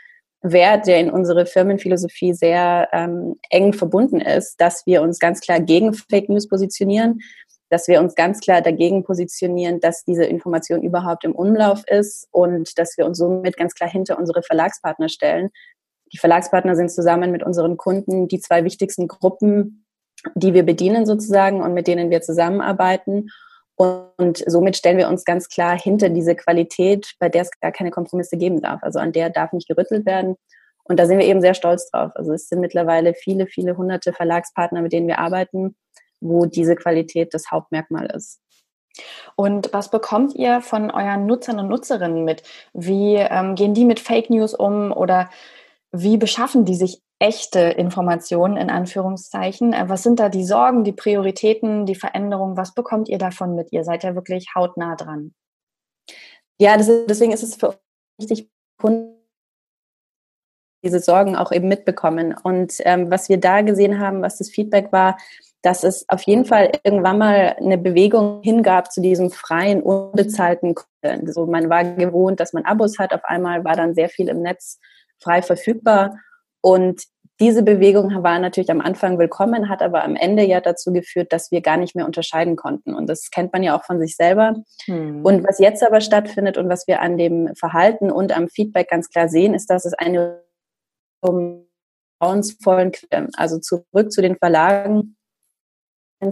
Wert, 0.40 0.86
der 0.86 1.00
in 1.00 1.10
unsere 1.10 1.46
Firmenphilosophie 1.46 2.32
sehr 2.32 2.88
ähm, 2.92 3.36
eng 3.50 3.72
verbunden 3.72 4.20
ist, 4.20 4.60
dass 4.60 4.86
wir 4.86 5.02
uns 5.02 5.18
ganz 5.18 5.40
klar 5.40 5.60
gegen 5.60 5.92
Fake 5.92 6.28
News 6.28 6.48
positionieren 6.48 7.20
dass 7.70 7.88
wir 7.88 8.00
uns 8.00 8.14
ganz 8.14 8.40
klar 8.40 8.62
dagegen 8.62 9.04
positionieren, 9.04 9.80
dass 9.80 10.04
diese 10.04 10.24
Information 10.24 10.82
überhaupt 10.82 11.24
im 11.24 11.34
Umlauf 11.34 11.86
ist 11.86 12.26
und 12.30 12.78
dass 12.78 12.96
wir 12.96 13.06
uns 13.06 13.18
somit 13.18 13.56
ganz 13.56 13.74
klar 13.74 13.90
hinter 13.90 14.18
unsere 14.18 14.42
Verlagspartner 14.42 15.08
stellen. 15.08 15.50
Die 16.12 16.18
Verlagspartner 16.18 16.74
sind 16.76 16.90
zusammen 16.90 17.30
mit 17.30 17.42
unseren 17.42 17.76
Kunden 17.76 18.28
die 18.28 18.40
zwei 18.40 18.64
wichtigsten 18.64 19.08
Gruppen, 19.08 19.84
die 20.34 20.54
wir 20.54 20.62
bedienen 20.64 21.04
sozusagen 21.04 21.62
und 21.62 21.74
mit 21.74 21.86
denen 21.86 22.10
wir 22.10 22.22
zusammenarbeiten. 22.22 23.28
Und 23.76 24.42
somit 24.46 24.76
stellen 24.76 24.98
wir 24.98 25.08
uns 25.08 25.24
ganz 25.24 25.48
klar 25.48 25.78
hinter 25.78 26.08
diese 26.08 26.34
Qualität, 26.34 27.12
bei 27.20 27.28
der 27.28 27.42
es 27.42 27.50
gar 27.60 27.70
keine 27.70 27.90
Kompromisse 27.90 28.36
geben 28.36 28.60
darf. 28.60 28.82
Also 28.82 28.98
an 28.98 29.12
der 29.12 29.30
darf 29.30 29.52
nicht 29.52 29.68
gerüttelt 29.68 30.06
werden. 30.06 30.36
Und 30.84 30.98
da 30.98 31.06
sind 31.06 31.18
wir 31.18 31.26
eben 31.26 31.42
sehr 31.42 31.54
stolz 31.54 31.90
drauf. 31.90 32.10
Also 32.14 32.32
es 32.32 32.48
sind 32.48 32.60
mittlerweile 32.60 33.14
viele, 33.14 33.46
viele 33.46 33.76
hunderte 33.76 34.12
Verlagspartner, 34.12 34.80
mit 34.80 34.92
denen 34.92 35.06
wir 35.06 35.18
arbeiten 35.18 35.76
wo 36.20 36.46
diese 36.46 36.76
Qualität 36.76 37.34
das 37.34 37.50
Hauptmerkmal 37.50 38.06
ist. 38.06 38.40
Und 39.36 39.72
was 39.72 39.90
bekommt 39.90 40.34
ihr 40.34 40.60
von 40.60 40.90
euren 40.90 41.26
Nutzern 41.26 41.60
und 41.60 41.68
Nutzerinnen 41.68 42.24
mit? 42.24 42.42
Wie 42.72 43.14
ähm, 43.14 43.54
gehen 43.54 43.74
die 43.74 43.84
mit 43.84 44.00
Fake 44.00 44.30
News 44.30 44.54
um 44.54 44.92
oder 44.92 45.30
wie 45.92 46.16
beschaffen 46.16 46.64
die 46.64 46.74
sich 46.74 47.00
echte 47.20 47.60
Informationen 47.60 48.56
in 48.56 48.70
Anführungszeichen? 48.70 49.72
Äh, 49.72 49.88
was 49.88 50.02
sind 50.02 50.18
da 50.20 50.28
die 50.28 50.44
Sorgen, 50.44 50.84
die 50.84 50.92
Prioritäten, 50.92 51.86
die 51.86 51.94
Veränderungen? 51.94 52.56
Was 52.56 52.74
bekommt 52.74 53.08
ihr 53.08 53.18
davon 53.18 53.54
mit? 53.54 53.72
Ihr 53.72 53.84
seid 53.84 54.02
ja 54.02 54.14
wirklich 54.14 54.54
hautnah 54.54 54.96
dran. 54.96 55.34
Ja, 56.60 56.74
ist, 56.74 56.90
deswegen 57.08 57.32
ist 57.32 57.42
es 57.44 57.54
für 57.54 57.68
uns 57.68 57.78
wichtig, 58.18 58.50
Kunden 58.80 59.18
diese 60.84 61.00
Sorgen 61.00 61.36
auch 61.36 61.52
eben 61.52 61.68
mitbekommen. 61.68 62.34
Und 62.40 62.74
ähm, 62.80 63.10
was 63.10 63.28
wir 63.28 63.38
da 63.38 63.62
gesehen 63.62 63.98
haben, 63.98 64.22
was 64.22 64.38
das 64.38 64.50
Feedback 64.50 64.92
war, 64.92 65.18
dass 65.68 65.84
es 65.84 66.08
auf 66.08 66.22
jeden 66.22 66.46
Fall 66.46 66.72
irgendwann 66.82 67.18
mal 67.18 67.54
eine 67.60 67.76
Bewegung 67.76 68.40
hingab 68.42 68.90
zu 68.90 69.02
diesem 69.02 69.30
freien, 69.30 69.82
unbezahlten 69.82 70.74
Content. 70.74 71.34
So, 71.34 71.44
man 71.44 71.68
war 71.68 71.84
gewohnt, 71.84 72.40
dass 72.40 72.54
man 72.54 72.64
Abos 72.64 72.98
hat. 72.98 73.12
Auf 73.12 73.22
einmal 73.24 73.66
war 73.66 73.76
dann 73.76 73.94
sehr 73.94 74.08
viel 74.08 74.28
im 74.28 74.40
Netz 74.40 74.78
frei 75.22 75.42
verfügbar. 75.42 76.16
Und 76.62 77.02
diese 77.38 77.62
Bewegung 77.62 78.22
war 78.22 78.38
natürlich 78.38 78.70
am 78.70 78.80
Anfang 78.80 79.18
willkommen, 79.18 79.68
hat 79.68 79.82
aber 79.82 80.04
am 80.04 80.16
Ende 80.16 80.42
ja 80.42 80.62
dazu 80.62 80.90
geführt, 80.90 81.34
dass 81.34 81.50
wir 81.50 81.60
gar 81.60 81.76
nicht 81.76 81.94
mehr 81.94 82.06
unterscheiden 82.06 82.56
konnten. 82.56 82.94
Und 82.94 83.06
das 83.06 83.28
kennt 83.30 83.52
man 83.52 83.62
ja 83.62 83.78
auch 83.78 83.84
von 83.84 84.00
sich 84.00 84.16
selber. 84.16 84.54
Hm. 84.86 85.22
Und 85.22 85.46
was 85.46 85.58
jetzt 85.58 85.82
aber 85.82 86.00
stattfindet 86.00 86.56
und 86.56 86.70
was 86.70 86.86
wir 86.88 87.02
an 87.02 87.18
dem 87.18 87.54
Verhalten 87.56 88.10
und 88.10 88.34
am 88.34 88.48
Feedback 88.48 88.88
ganz 88.88 89.10
klar 89.10 89.28
sehen, 89.28 89.52
ist, 89.52 89.66
dass 89.68 89.84
es 89.84 89.92
eine 89.92 90.42
vertrauensvollen, 91.22 92.92
also 93.36 93.58
zurück 93.58 94.10
zu 94.10 94.22
den 94.22 94.36
Verlagen, 94.36 95.17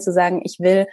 zu 0.00 0.12
sagen, 0.12 0.42
ich 0.44 0.58
will 0.60 0.86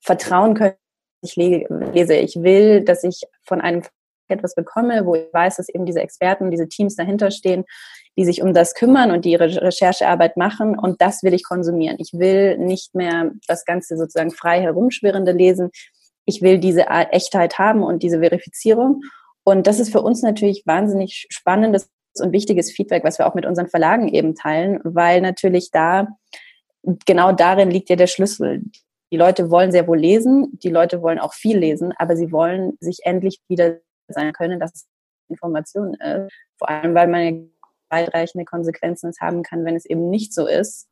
vertrauen 0.00 0.54
können, 0.54 0.74
ich 1.22 1.36
lese. 1.36 2.14
Ich 2.14 2.36
will, 2.36 2.82
dass 2.82 3.04
ich 3.04 3.22
von 3.44 3.60
einem 3.60 3.82
etwas 4.28 4.54
bekomme, 4.54 5.06
wo 5.06 5.14
ich 5.14 5.32
weiß, 5.32 5.56
dass 5.56 5.68
eben 5.68 5.86
diese 5.86 6.00
Experten, 6.00 6.50
diese 6.50 6.68
Teams 6.68 6.96
dahinter 6.96 7.30
stehen, 7.30 7.64
die 8.16 8.24
sich 8.24 8.42
um 8.42 8.54
das 8.54 8.74
kümmern 8.74 9.10
und 9.10 9.24
die 9.24 9.32
ihre 9.32 9.62
Recherchearbeit 9.62 10.36
machen. 10.36 10.78
Und 10.78 11.00
das 11.00 11.22
will 11.22 11.34
ich 11.34 11.44
konsumieren. 11.44 11.96
Ich 12.00 12.12
will 12.12 12.58
nicht 12.58 12.94
mehr 12.94 13.30
das 13.46 13.64
Ganze 13.64 13.96
sozusagen 13.96 14.30
frei 14.30 14.60
herumschwirrende 14.62 15.32
lesen. 15.32 15.70
Ich 16.24 16.42
will 16.42 16.58
diese 16.58 16.86
Echtheit 16.86 17.58
haben 17.58 17.82
und 17.82 18.02
diese 18.02 18.20
Verifizierung. 18.20 19.02
Und 19.44 19.66
das 19.66 19.78
ist 19.78 19.92
für 19.92 20.02
uns 20.02 20.22
natürlich 20.22 20.62
wahnsinnig 20.66 21.26
spannendes 21.30 21.88
und 22.18 22.32
wichtiges 22.32 22.72
Feedback, 22.72 23.04
was 23.04 23.18
wir 23.18 23.26
auch 23.26 23.34
mit 23.34 23.46
unseren 23.46 23.68
Verlagen 23.68 24.08
eben 24.08 24.34
teilen, 24.34 24.80
weil 24.82 25.20
natürlich 25.20 25.70
da 25.70 26.08
genau 27.06 27.32
darin 27.32 27.70
liegt 27.70 27.88
ja 27.90 27.96
der 27.96 28.06
Schlüssel. 28.06 28.62
Die 29.12 29.16
Leute 29.16 29.50
wollen 29.50 29.72
sehr 29.72 29.86
wohl 29.86 29.98
lesen, 29.98 30.58
die 30.62 30.70
Leute 30.70 31.02
wollen 31.02 31.18
auch 31.18 31.34
viel 31.34 31.58
lesen, 31.58 31.92
aber 31.96 32.16
sie 32.16 32.32
wollen 32.32 32.76
sich 32.80 33.00
endlich 33.04 33.40
wieder 33.48 33.78
sein 34.08 34.32
können, 34.32 34.58
dass 34.58 34.74
es 34.74 34.86
Information 35.28 35.94
ist. 35.94 36.32
Vor 36.58 36.68
allem, 36.68 36.94
weil 36.94 37.08
man 37.08 37.50
weitreichende 37.88 38.44
Konsequenzen 38.44 39.12
haben 39.20 39.42
kann, 39.42 39.64
wenn 39.64 39.76
es 39.76 39.86
eben 39.86 40.10
nicht 40.10 40.34
so 40.34 40.46
ist. 40.46 40.88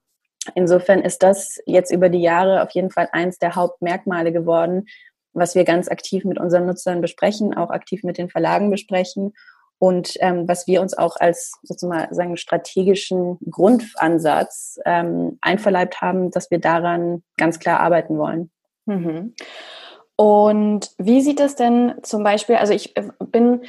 Insofern 0.55 1.01
ist 1.01 1.23
das 1.23 1.59
jetzt 1.67 1.91
über 1.91 2.09
die 2.09 2.21
Jahre 2.21 2.63
auf 2.63 2.71
jeden 2.71 2.91
Fall 2.91 3.09
eins 3.13 3.39
der 3.39 3.55
Hauptmerkmale 3.55 4.33
geworden, 4.33 4.87
was 5.33 5.55
wir 5.55 5.65
ganz 5.65 5.89
aktiv 5.89 6.25
mit 6.25 6.39
unseren 6.39 6.67
Nutzern 6.67 7.01
besprechen, 7.01 7.55
auch 7.55 7.71
aktiv 7.71 8.05
mit 8.05 8.19
den 8.19 8.29
Verlagen 8.29 8.71
besprechen 8.71 9.33
Und 9.79 10.15
ähm, 10.21 10.49
was 10.49 10.67
wir 10.67 10.81
uns 10.81 10.97
auch 10.97 11.17
als 11.17 11.59
sozusagen 11.63 12.37
strategischen 12.37 13.39
Grundansatz 13.51 14.79
ähm, 14.87 15.39
einverleibt 15.41 16.01
haben, 16.01 16.31
dass 16.31 16.51
wir 16.51 16.59
daran 16.59 17.23
ganz 17.37 17.59
klar 17.59 17.81
arbeiten 17.81 18.17
wollen. 18.17 18.51
Mhm. 18.87 19.35
Und 20.17 20.91
wie 20.99 21.21
sieht 21.21 21.41
es 21.41 21.57
denn 21.57 21.95
zum 22.03 22.23
Beispiel, 22.23 22.57
also 22.57 22.73
ich 22.73 22.97
äh, 22.97 23.09
bin 23.19 23.63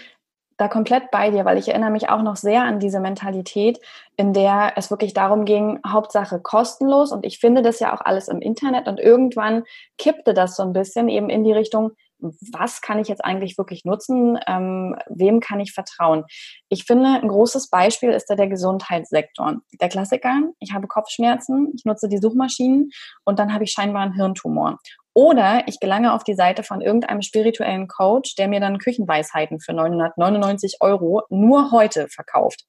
da 0.57 0.67
komplett 0.69 1.11
bei 1.11 1.31
dir, 1.31 1.43
weil 1.43 1.57
ich 1.57 1.67
erinnere 1.67 1.91
mich 1.91 2.09
auch 2.09 2.21
noch 2.21 2.37
sehr 2.37 2.63
an 2.63 2.79
diese 2.79 3.01
Mentalität, 3.01 3.79
in 4.15 4.31
der 4.31 4.73
es 4.77 4.89
wirklich 4.89 5.13
darum 5.13 5.43
ging, 5.43 5.79
Hauptsache 5.85 6.39
kostenlos. 6.39 7.11
Und 7.11 7.25
ich 7.25 7.39
finde 7.39 7.61
das 7.61 7.79
ja 7.79 7.93
auch 7.93 8.01
alles 8.01 8.29
im 8.29 8.39
Internet. 8.39 8.87
Und 8.87 8.99
irgendwann 8.99 9.63
kippte 9.97 10.33
das 10.33 10.55
so 10.55 10.63
ein 10.63 10.71
bisschen 10.71 11.09
eben 11.09 11.29
in 11.29 11.43
die 11.43 11.51
Richtung, 11.51 11.91
was 12.19 12.81
kann 12.81 12.99
ich 12.99 13.07
jetzt 13.07 13.23
eigentlich 13.23 13.57
wirklich 13.57 13.85
nutzen? 13.85 14.39
Ähm, 14.47 14.95
wem 15.07 15.39
kann 15.39 15.59
ich 15.59 15.73
vertrauen? 15.73 16.23
Ich 16.69 16.85
finde, 16.85 17.19
ein 17.21 17.27
großes 17.27 17.69
Beispiel 17.69 18.11
ist 18.11 18.29
da 18.29 18.35
der 18.35 18.47
Gesundheitssektor. 18.47 19.57
Der 19.79 19.89
Klassiker, 19.89 20.41
ich 20.59 20.73
habe 20.73 20.87
Kopfschmerzen, 20.87 21.73
ich 21.75 21.85
nutze 21.85 22.07
die 22.07 22.17
Suchmaschinen 22.17 22.89
und 23.23 23.39
dann 23.39 23.53
habe 23.53 23.63
ich 23.63 23.71
scheinbar 23.71 24.03
einen 24.03 24.13
Hirntumor. 24.13 24.79
Oder 25.17 25.63
ich 25.67 25.79
gelange 25.79 26.13
auf 26.13 26.25
die 26.25 26.33
Seite 26.33 26.61
von 26.63 26.81
irgendeinem 26.81 27.21
spirituellen 27.21 27.87
Coach, 27.87 28.35
der 28.35 28.49
mir 28.49 28.59
dann 28.59 28.79
Küchenweisheiten 28.79 29.61
für 29.61 29.71
999 29.71 30.77
Euro 30.81 31.23
nur 31.29 31.71
heute 31.71 32.07
verkauft. 32.09 32.65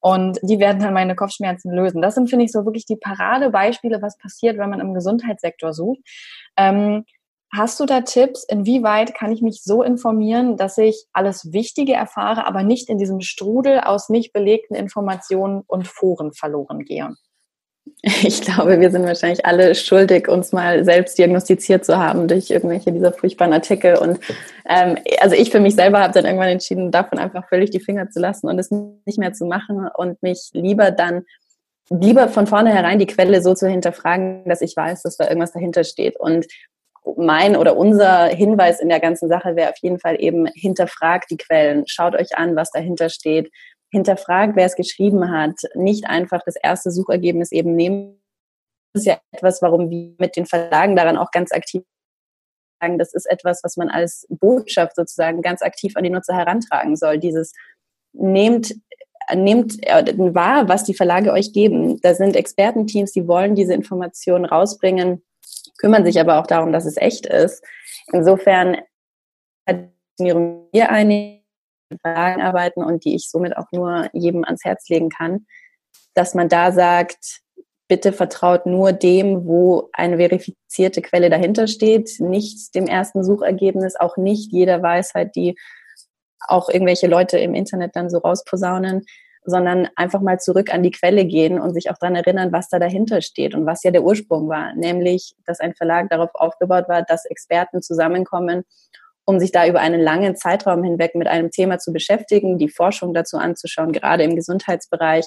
Und 0.00 0.40
die 0.42 0.58
werden 0.58 0.82
dann 0.82 0.92
meine 0.92 1.14
Kopfschmerzen 1.14 1.72
lösen. 1.72 2.02
Das 2.02 2.16
sind, 2.16 2.28
finde 2.28 2.46
ich, 2.46 2.52
so 2.52 2.64
wirklich 2.64 2.84
die 2.84 2.96
Paradebeispiele, 2.96 4.02
was 4.02 4.18
passiert, 4.18 4.58
wenn 4.58 4.70
man 4.70 4.80
im 4.80 4.92
Gesundheitssektor 4.92 5.72
sucht. 5.72 6.00
Ähm, 6.56 7.04
Hast 7.56 7.78
du 7.78 7.86
da 7.86 8.00
Tipps, 8.00 8.44
inwieweit 8.44 9.14
kann 9.14 9.30
ich 9.30 9.40
mich 9.40 9.62
so 9.62 9.82
informieren, 9.82 10.56
dass 10.56 10.76
ich 10.76 11.06
alles 11.12 11.52
Wichtige 11.52 11.92
erfahre, 11.92 12.46
aber 12.46 12.64
nicht 12.64 12.88
in 12.88 12.98
diesem 12.98 13.20
Strudel 13.20 13.80
aus 13.80 14.08
nicht 14.08 14.32
belegten 14.32 14.74
Informationen 14.74 15.62
und 15.66 15.86
Foren 15.86 16.32
verloren 16.32 16.80
gehe? 16.80 17.14
Ich 18.02 18.40
glaube, 18.40 18.80
wir 18.80 18.90
sind 18.90 19.04
wahrscheinlich 19.04 19.44
alle 19.46 19.74
schuldig, 19.74 20.28
uns 20.28 20.52
mal 20.52 20.84
selbst 20.84 21.18
diagnostiziert 21.18 21.84
zu 21.84 21.98
haben 21.98 22.28
durch 22.28 22.50
irgendwelche 22.50 22.92
dieser 22.92 23.12
furchtbaren 23.12 23.52
Artikel. 23.52 23.96
Und 23.98 24.18
ähm, 24.68 24.96
also 25.20 25.36
ich 25.36 25.50
für 25.50 25.60
mich 25.60 25.74
selber 25.74 26.00
habe 26.00 26.12
dann 26.12 26.24
irgendwann 26.24 26.48
entschieden, 26.48 26.90
davon 26.90 27.18
einfach 27.18 27.48
völlig 27.48 27.70
die 27.70 27.80
Finger 27.80 28.10
zu 28.10 28.20
lassen 28.20 28.48
und 28.48 28.58
es 28.58 28.70
nicht 28.70 29.18
mehr 29.18 29.32
zu 29.32 29.44
machen 29.44 29.88
und 29.96 30.22
mich 30.22 30.50
lieber 30.52 30.90
dann 30.90 31.24
lieber 31.90 32.28
von 32.28 32.46
vornherein 32.46 32.98
die 32.98 33.06
Quelle 33.06 33.42
so 33.42 33.54
zu 33.54 33.68
hinterfragen, 33.68 34.44
dass 34.46 34.62
ich 34.62 34.74
weiß, 34.76 35.02
dass 35.02 35.18
da 35.18 35.28
irgendwas 35.28 35.52
dahinter 35.52 35.84
steht. 35.84 36.18
Und 36.18 36.46
mein 37.16 37.56
oder 37.56 37.76
unser 37.76 38.26
Hinweis 38.28 38.80
in 38.80 38.88
der 38.88 39.00
ganzen 39.00 39.28
Sache 39.28 39.56
wäre 39.56 39.70
auf 39.70 39.78
jeden 39.82 39.98
Fall 39.98 40.16
eben, 40.20 40.46
hinterfragt 40.46 41.30
die 41.30 41.36
Quellen, 41.36 41.84
schaut 41.86 42.14
euch 42.14 42.36
an, 42.36 42.56
was 42.56 42.70
dahinter 42.70 43.08
steht, 43.08 43.50
hinterfragt, 43.90 44.56
wer 44.56 44.66
es 44.66 44.76
geschrieben 44.76 45.30
hat, 45.30 45.56
nicht 45.74 46.06
einfach 46.06 46.40
das 46.44 46.56
erste 46.56 46.90
Suchergebnis 46.90 47.52
eben 47.52 47.76
nehmen. 47.76 48.20
Das 48.92 49.02
ist 49.02 49.06
ja 49.06 49.18
etwas, 49.32 49.60
warum 49.62 49.90
wir 49.90 50.14
mit 50.18 50.36
den 50.36 50.46
Verlagen 50.46 50.96
daran 50.96 51.16
auch 51.16 51.30
ganz 51.30 51.52
aktiv 51.52 51.82
sagen, 52.80 52.98
das 52.98 53.14
ist 53.14 53.26
etwas, 53.26 53.60
was 53.62 53.76
man 53.76 53.88
als 53.88 54.26
Botschaft 54.28 54.96
sozusagen 54.96 55.42
ganz 55.42 55.62
aktiv 55.62 55.96
an 55.96 56.04
die 56.04 56.10
Nutzer 56.10 56.34
herantragen 56.34 56.96
soll. 56.96 57.18
Dieses 57.18 57.52
nehmt 58.12 58.74
nehmt 59.34 59.82
äh, 59.86 60.04
wahr, 60.34 60.68
was 60.68 60.84
die 60.84 60.94
Verlage 60.94 61.32
euch 61.32 61.52
geben. 61.52 61.98
Da 62.02 62.14
sind 62.14 62.36
Expertenteams, 62.36 63.12
die 63.12 63.26
wollen 63.26 63.54
diese 63.54 63.72
Informationen 63.72 64.44
rausbringen 64.44 65.22
kümmern 65.78 66.04
sich 66.04 66.20
aber 66.20 66.38
auch 66.38 66.46
darum, 66.46 66.72
dass 66.72 66.86
es 66.86 66.96
echt 66.96 67.26
ist. 67.26 67.64
Insofern 68.12 68.78
wir 70.16 70.90
einige 70.90 71.42
Fragen 72.02 72.40
arbeiten 72.40 72.82
und 72.82 73.04
die 73.04 73.14
ich 73.14 73.28
somit 73.28 73.56
auch 73.56 73.66
nur 73.72 74.08
jedem 74.12 74.44
ans 74.44 74.64
Herz 74.64 74.88
legen 74.88 75.08
kann, 75.08 75.46
dass 76.14 76.34
man 76.34 76.48
da 76.48 76.72
sagt, 76.72 77.40
bitte 77.88 78.12
vertraut 78.12 78.66
nur 78.66 78.92
dem, 78.92 79.46
wo 79.46 79.90
eine 79.92 80.16
verifizierte 80.16 81.02
Quelle 81.02 81.30
dahinter 81.30 81.66
steht, 81.66 82.20
nicht 82.20 82.74
dem 82.74 82.86
ersten 82.86 83.24
Suchergebnis, 83.24 83.96
auch 83.96 84.16
nicht 84.16 84.52
jeder 84.52 84.82
Weisheit, 84.82 85.34
die 85.36 85.56
auch 86.46 86.68
irgendwelche 86.68 87.06
Leute 87.06 87.38
im 87.38 87.54
Internet 87.54 87.96
dann 87.96 88.10
so 88.10 88.18
rausposaunen, 88.18 89.04
sondern 89.44 89.88
einfach 89.96 90.20
mal 90.20 90.40
zurück 90.40 90.72
an 90.72 90.82
die 90.82 90.90
Quelle 90.90 91.24
gehen 91.24 91.60
und 91.60 91.74
sich 91.74 91.90
auch 91.90 91.98
daran 91.98 92.16
erinnern, 92.16 92.52
was 92.52 92.68
da 92.68 92.78
dahinter 92.78 93.20
steht 93.20 93.54
und 93.54 93.66
was 93.66 93.82
ja 93.82 93.90
der 93.90 94.02
Ursprung 94.02 94.48
war, 94.48 94.74
nämlich, 94.74 95.34
dass 95.46 95.60
ein 95.60 95.74
Verlag 95.74 96.08
darauf 96.10 96.30
aufgebaut 96.34 96.88
war, 96.88 97.02
dass 97.02 97.24
Experten 97.26 97.82
zusammenkommen, 97.82 98.64
um 99.26 99.40
sich 99.40 99.52
da 99.52 99.66
über 99.66 99.80
einen 99.80 100.00
langen 100.00 100.36
Zeitraum 100.36 100.82
hinweg 100.82 101.14
mit 101.14 101.28
einem 101.28 101.50
Thema 101.50 101.78
zu 101.78 101.92
beschäftigen, 101.92 102.58
die 102.58 102.68
Forschung 102.68 103.14
dazu 103.14 103.36
anzuschauen, 103.36 103.92
gerade 103.92 104.22
im 104.24 104.36
Gesundheitsbereich 104.36 105.26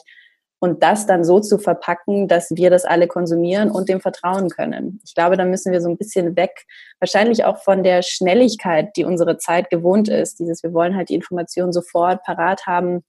und 0.60 0.82
das 0.82 1.06
dann 1.06 1.24
so 1.24 1.40
zu 1.40 1.60
verpacken, 1.60 2.28
dass 2.28 2.52
wir 2.56 2.70
das 2.70 2.86
alle 2.86 3.08
konsumieren 3.08 3.70
und 3.70 3.90
dem 3.90 4.02
vertrauen 4.02 4.50
können. 4.50 5.00
Ich 5.06 5.14
glaube, 5.14 5.38
da 5.38 5.46
müssen 5.46 5.72
wir 5.72 5.82
so 5.82 5.90
ein 5.90 5.98
bisschen 5.98 6.36
weg, 6.36 6.66
wahrscheinlich 7.00 7.46
auch 7.46 7.64
von 7.64 7.84
der 7.84 8.02
Schnelligkeit, 8.02 8.90
die 8.96 9.06
unsere 9.06 9.38
Zeit 9.38 9.70
gewohnt 9.70 10.10
ist. 10.10 10.40
Dieses, 10.40 10.64
wir 10.64 10.74
wollen 10.74 10.96
halt 10.96 11.10
die 11.10 11.16
Information 11.16 11.72
sofort 11.72 12.24
parat 12.24 12.66
haben, 12.66 13.04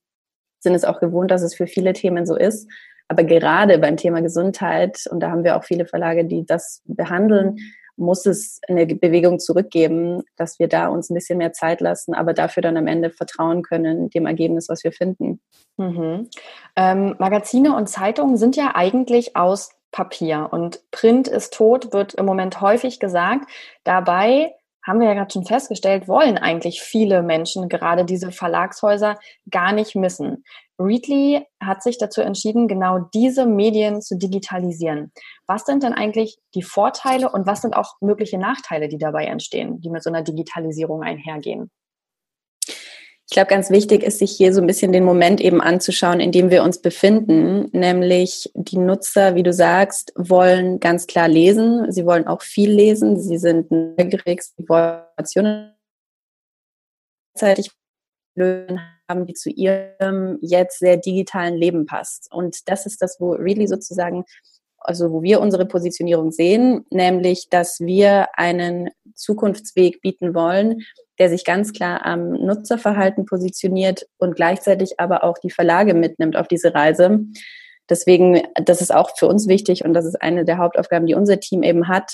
sind 0.59 0.75
es 0.75 0.85
auch 0.85 0.99
gewohnt, 0.99 1.31
dass 1.31 1.41
es 1.41 1.55
für 1.55 1.67
viele 1.67 1.93
Themen 1.93 2.25
so 2.25 2.35
ist. 2.35 2.69
Aber 3.07 3.23
gerade 3.23 3.79
beim 3.79 3.97
Thema 3.97 4.21
Gesundheit, 4.21 5.05
und 5.09 5.19
da 5.19 5.31
haben 5.31 5.43
wir 5.43 5.57
auch 5.57 5.63
viele 5.63 5.85
Verlage, 5.85 6.25
die 6.25 6.45
das 6.45 6.81
behandeln, 6.85 7.57
muss 7.99 8.25
es 8.25 8.61
eine 8.67 8.85
Bewegung 8.85 9.39
zurückgeben, 9.39 10.23
dass 10.37 10.57
wir 10.57 10.67
da 10.67 10.87
uns 10.87 11.09
ein 11.09 11.15
bisschen 11.15 11.37
mehr 11.37 11.51
Zeit 11.51 11.81
lassen, 11.81 12.13
aber 12.13 12.33
dafür 12.33 12.61
dann 12.61 12.77
am 12.77 12.87
Ende 12.87 13.09
vertrauen 13.09 13.61
können 13.61 14.09
dem 14.09 14.25
Ergebnis, 14.25 14.69
was 14.69 14.83
wir 14.83 14.93
finden. 14.93 15.41
Mhm. 15.77 16.29
Ähm, 16.75 17.15
Magazine 17.19 17.75
und 17.75 17.89
Zeitungen 17.89 18.37
sind 18.37 18.55
ja 18.55 18.71
eigentlich 18.75 19.35
aus 19.35 19.71
Papier 19.91 20.49
und 20.51 20.81
Print 20.91 21.27
ist 21.27 21.53
tot, 21.53 21.93
wird 21.93 22.13
im 22.13 22.25
Moment 22.25 22.61
häufig 22.61 22.99
gesagt. 22.99 23.49
Dabei 23.83 24.53
haben 24.85 24.99
wir 24.99 25.07
ja 25.07 25.13
gerade 25.13 25.31
schon 25.31 25.45
festgestellt, 25.45 26.07
wollen 26.07 26.37
eigentlich 26.37 26.81
viele 26.81 27.21
Menschen 27.21 27.69
gerade 27.69 28.05
diese 28.05 28.31
Verlagshäuser 28.31 29.19
gar 29.49 29.71
nicht 29.71 29.95
missen. 29.95 30.43
Readly 30.79 31.45
hat 31.61 31.83
sich 31.83 31.97
dazu 31.97 32.21
entschieden, 32.21 32.67
genau 32.67 32.99
diese 33.13 33.45
Medien 33.45 34.01
zu 34.01 34.17
digitalisieren. 34.17 35.11
Was 35.45 35.65
sind 35.65 35.83
denn 35.83 35.93
eigentlich 35.93 36.37
die 36.55 36.63
Vorteile 36.63 37.29
und 37.29 37.45
was 37.45 37.61
sind 37.61 37.75
auch 37.75 37.95
mögliche 37.99 38.37
Nachteile, 38.37 38.87
die 38.87 38.97
dabei 38.97 39.25
entstehen, 39.25 39.81
die 39.81 39.89
mit 39.89 40.03
so 40.03 40.09
einer 40.09 40.21
Digitalisierung 40.21 41.03
einhergehen? 41.03 41.69
Ich 43.29 43.35
glaube, 43.35 43.49
ganz 43.49 43.69
wichtig 43.69 44.01
ist, 44.01 44.17
sich 44.17 44.31
hier 44.31 44.55
so 44.55 44.59
ein 44.59 44.65
bisschen 44.65 44.91
den 44.91 45.03
Moment 45.03 45.39
eben 45.39 45.61
anzuschauen, 45.61 46.19
in 46.19 46.31
dem 46.31 46.49
wir 46.49 46.63
uns 46.63 46.81
befinden. 46.81 47.69
Nämlich 47.73 48.49
die 48.55 48.79
Nutzer, 48.79 49.35
wie 49.35 49.43
du 49.43 49.53
sagst, 49.53 50.11
wollen 50.15 50.79
ganz 50.79 51.05
klar 51.05 51.27
lesen. 51.27 51.91
Sie 51.91 52.07
wollen 52.07 52.25
auch 52.25 52.41
viel 52.41 52.71
lesen. 52.71 53.19
Sie 53.19 53.37
sind 53.37 53.69
neugierig, 53.69 54.41
sie 54.41 54.67
wollen 54.67 55.03
Informationen 55.15 55.75
gleichzeitig 57.35 57.71
haben, 59.07 59.25
die 59.27 59.33
zu 59.33 59.51
ihrem 59.51 60.39
jetzt 60.41 60.79
sehr 60.79 60.97
digitalen 60.97 61.55
Leben 61.55 61.85
passt. 61.85 62.31
Und 62.31 62.67
das 62.67 62.87
ist 62.87 62.99
das, 62.99 63.17
wo 63.19 63.33
Readly 63.33 63.67
sozusagen 63.67 64.23
also 64.79 65.11
wo 65.11 65.21
wir 65.21 65.41
unsere 65.41 65.65
Positionierung 65.65 66.31
sehen, 66.31 66.85
nämlich, 66.89 67.49
dass 67.49 67.79
wir 67.79 68.27
einen 68.33 68.89
Zukunftsweg 69.13 70.01
bieten 70.01 70.33
wollen, 70.33 70.81
der 71.19 71.29
sich 71.29 71.43
ganz 71.43 71.73
klar 71.73 72.05
am 72.05 72.31
Nutzerverhalten 72.31 73.25
positioniert 73.25 74.07
und 74.17 74.35
gleichzeitig 74.35 74.99
aber 74.99 75.23
auch 75.23 75.37
die 75.37 75.51
Verlage 75.51 75.93
mitnimmt 75.93 76.35
auf 76.37 76.47
diese 76.47 76.73
Reise. 76.73 77.19
Deswegen, 77.89 78.43
das 78.55 78.81
ist 78.81 78.93
auch 78.93 79.17
für 79.17 79.27
uns 79.27 79.47
wichtig 79.47 79.83
und 79.83 79.93
das 79.93 80.05
ist 80.05 80.21
eine 80.21 80.45
der 80.45 80.57
Hauptaufgaben, 80.57 81.07
die 81.07 81.15
unser 81.15 81.39
Team 81.39 81.63
eben 81.63 81.87
hat, 81.87 82.13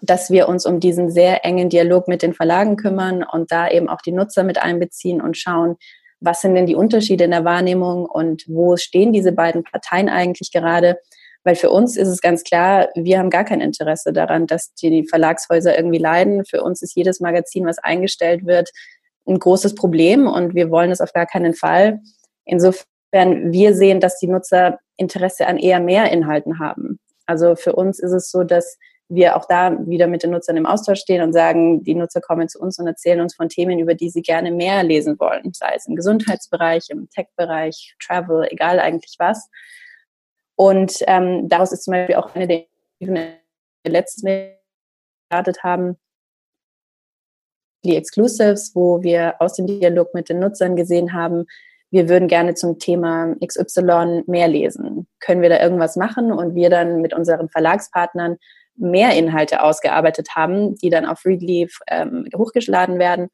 dass 0.00 0.30
wir 0.30 0.48
uns 0.48 0.66
um 0.66 0.80
diesen 0.80 1.10
sehr 1.10 1.44
engen 1.44 1.68
Dialog 1.68 2.08
mit 2.08 2.22
den 2.22 2.34
Verlagen 2.34 2.76
kümmern 2.76 3.24
und 3.30 3.52
da 3.52 3.68
eben 3.68 3.88
auch 3.88 4.00
die 4.00 4.12
Nutzer 4.12 4.42
mit 4.42 4.58
einbeziehen 4.58 5.20
und 5.20 5.36
schauen, 5.36 5.76
was 6.20 6.40
sind 6.40 6.54
denn 6.54 6.66
die 6.66 6.74
Unterschiede 6.74 7.24
in 7.24 7.32
der 7.32 7.44
Wahrnehmung 7.44 8.06
und 8.06 8.44
wo 8.48 8.76
stehen 8.76 9.12
diese 9.12 9.32
beiden 9.32 9.62
Parteien 9.62 10.08
eigentlich 10.08 10.50
gerade 10.52 10.98
weil 11.44 11.54
für 11.54 11.70
uns 11.70 11.96
ist 11.96 12.08
es 12.08 12.20
ganz 12.20 12.42
klar, 12.42 12.88
wir 12.94 13.18
haben 13.18 13.30
gar 13.30 13.44
kein 13.44 13.60
Interesse 13.60 14.12
daran, 14.12 14.46
dass 14.46 14.72
die 14.74 15.06
Verlagshäuser 15.06 15.76
irgendwie 15.76 15.98
leiden. 15.98 16.44
Für 16.44 16.62
uns 16.62 16.82
ist 16.82 16.96
jedes 16.96 17.20
Magazin, 17.20 17.66
was 17.66 17.78
eingestellt 17.78 18.46
wird, 18.46 18.70
ein 19.26 19.38
großes 19.38 19.74
Problem 19.74 20.26
und 20.26 20.54
wir 20.54 20.70
wollen 20.70 20.90
es 20.90 21.00
auf 21.00 21.12
gar 21.12 21.26
keinen 21.26 21.54
Fall. 21.54 22.00
Insofern, 22.44 23.52
wir 23.52 23.74
sehen, 23.74 24.00
dass 24.00 24.18
die 24.18 24.26
Nutzer 24.26 24.78
Interesse 24.96 25.46
an 25.46 25.58
eher 25.58 25.80
mehr 25.80 26.10
Inhalten 26.10 26.58
haben. 26.58 26.98
Also 27.26 27.56
für 27.56 27.74
uns 27.74 27.98
ist 27.98 28.12
es 28.12 28.30
so, 28.30 28.44
dass 28.44 28.78
wir 29.08 29.36
auch 29.36 29.46
da 29.46 29.76
wieder 29.86 30.06
mit 30.06 30.22
den 30.22 30.30
Nutzern 30.30 30.56
im 30.56 30.66
Austausch 30.66 31.00
stehen 31.00 31.22
und 31.22 31.32
sagen, 31.32 31.84
die 31.84 31.94
Nutzer 31.94 32.20
kommen 32.20 32.48
zu 32.48 32.58
uns 32.58 32.78
und 32.78 32.86
erzählen 32.86 33.20
uns 33.20 33.34
von 33.34 33.48
Themen, 33.48 33.78
über 33.78 33.94
die 33.94 34.08
sie 34.08 34.22
gerne 34.22 34.50
mehr 34.50 34.82
lesen 34.82 35.18
wollen, 35.18 35.52
sei 35.52 35.74
es 35.76 35.86
im 35.86 35.94
Gesundheitsbereich, 35.94 36.86
im 36.88 37.08
Tech-Bereich, 37.10 37.96
Travel, 38.02 38.46
egal 38.50 38.80
eigentlich 38.80 39.16
was. 39.18 39.48
Und 40.56 40.96
ähm, 41.06 41.48
daraus 41.48 41.72
ist 41.72 41.84
zum 41.84 41.92
Beispiel 41.92 42.16
auch 42.16 42.34
eine 42.34 42.46
der 42.46 42.66
letzten 43.86 44.26
gestartet 45.28 45.62
haben, 45.62 45.96
Weekly 47.84 47.96
Exclusives, 47.96 48.72
wo 48.74 49.02
wir 49.02 49.34
aus 49.40 49.54
dem 49.54 49.66
Dialog 49.66 50.14
mit 50.14 50.28
den 50.28 50.40
Nutzern 50.40 50.76
gesehen 50.76 51.12
haben, 51.12 51.44
wir 51.90 52.08
würden 52.08 52.26
gerne 52.26 52.54
zum 52.54 52.78
Thema 52.78 53.36
XY 53.46 54.24
mehr 54.26 54.48
lesen. 54.48 55.06
Können 55.20 55.42
wir 55.42 55.48
da 55.48 55.60
irgendwas 55.60 55.94
machen? 55.94 56.32
Und 56.32 56.54
wir 56.56 56.68
dann 56.68 57.02
mit 57.02 57.14
unseren 57.14 57.48
Verlagspartnern 57.48 58.36
mehr 58.76 59.14
Inhalte 59.14 59.62
ausgearbeitet 59.62 60.30
haben, 60.34 60.74
die 60.76 60.90
dann 60.90 61.06
auf 61.06 61.24
Readly 61.24 61.68
ähm, 61.86 62.26
hochgeladen 62.36 62.98
werden. 62.98 63.28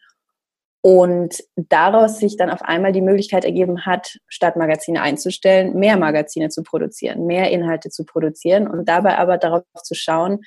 Und 0.83 1.43
daraus 1.57 2.19
sich 2.19 2.39
dann 2.39 2.49
auf 2.49 2.63
einmal 2.63 2.93
die 2.93 3.03
Möglichkeit 3.03 3.45
ergeben 3.45 3.85
hat, 3.85 4.17
statt 4.29 4.57
Magazine 4.57 5.03
einzustellen, 5.03 5.79
mehr 5.79 5.99
Magazine 5.99 6.49
zu 6.49 6.63
produzieren, 6.63 7.27
mehr 7.27 7.51
Inhalte 7.51 7.91
zu 7.91 8.05
produzieren 8.05 8.67
und 8.67 8.89
dabei 8.89 9.19
aber 9.19 9.37
darauf 9.37 9.63
zu 9.83 9.95
schauen, 9.95 10.41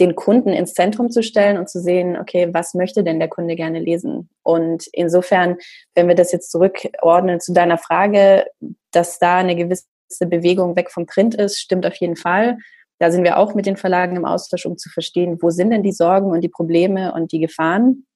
den 0.00 0.14
Kunden 0.14 0.50
ins 0.50 0.72
Zentrum 0.74 1.10
zu 1.10 1.22
stellen 1.22 1.58
und 1.58 1.68
zu 1.68 1.80
sehen, 1.80 2.16
okay, 2.18 2.48
was 2.52 2.72
möchte 2.74 3.04
denn 3.04 3.18
der 3.18 3.28
Kunde 3.28 3.54
gerne 3.54 3.80
lesen? 3.80 4.30
Und 4.42 4.86
insofern, 4.92 5.56
wenn 5.94 6.08
wir 6.08 6.14
das 6.14 6.32
jetzt 6.32 6.50
zurückordnen 6.50 7.38
zu 7.38 7.52
deiner 7.52 7.76
Frage, 7.76 8.46
dass 8.92 9.18
da 9.18 9.38
eine 9.38 9.56
gewisse 9.56 9.84
Bewegung 10.20 10.74
weg 10.74 10.90
vom 10.90 11.04
Print 11.04 11.34
ist, 11.34 11.58
stimmt 11.58 11.84
auf 11.84 11.96
jeden 11.96 12.16
Fall. 12.16 12.56
Da 12.98 13.10
sind 13.10 13.24
wir 13.24 13.38
auch 13.38 13.54
mit 13.54 13.66
den 13.66 13.76
Verlagen 13.76 14.16
im 14.16 14.24
Austausch, 14.24 14.66
um 14.66 14.78
zu 14.78 14.88
verstehen, 14.88 15.38
wo 15.40 15.50
sind 15.50 15.70
denn 15.70 15.82
die 15.82 15.92
Sorgen 15.92 16.30
und 16.30 16.40
die 16.40 16.48
Probleme 16.48 17.12
und 17.12 17.32
die 17.32 17.40
Gefahren. 17.40 18.06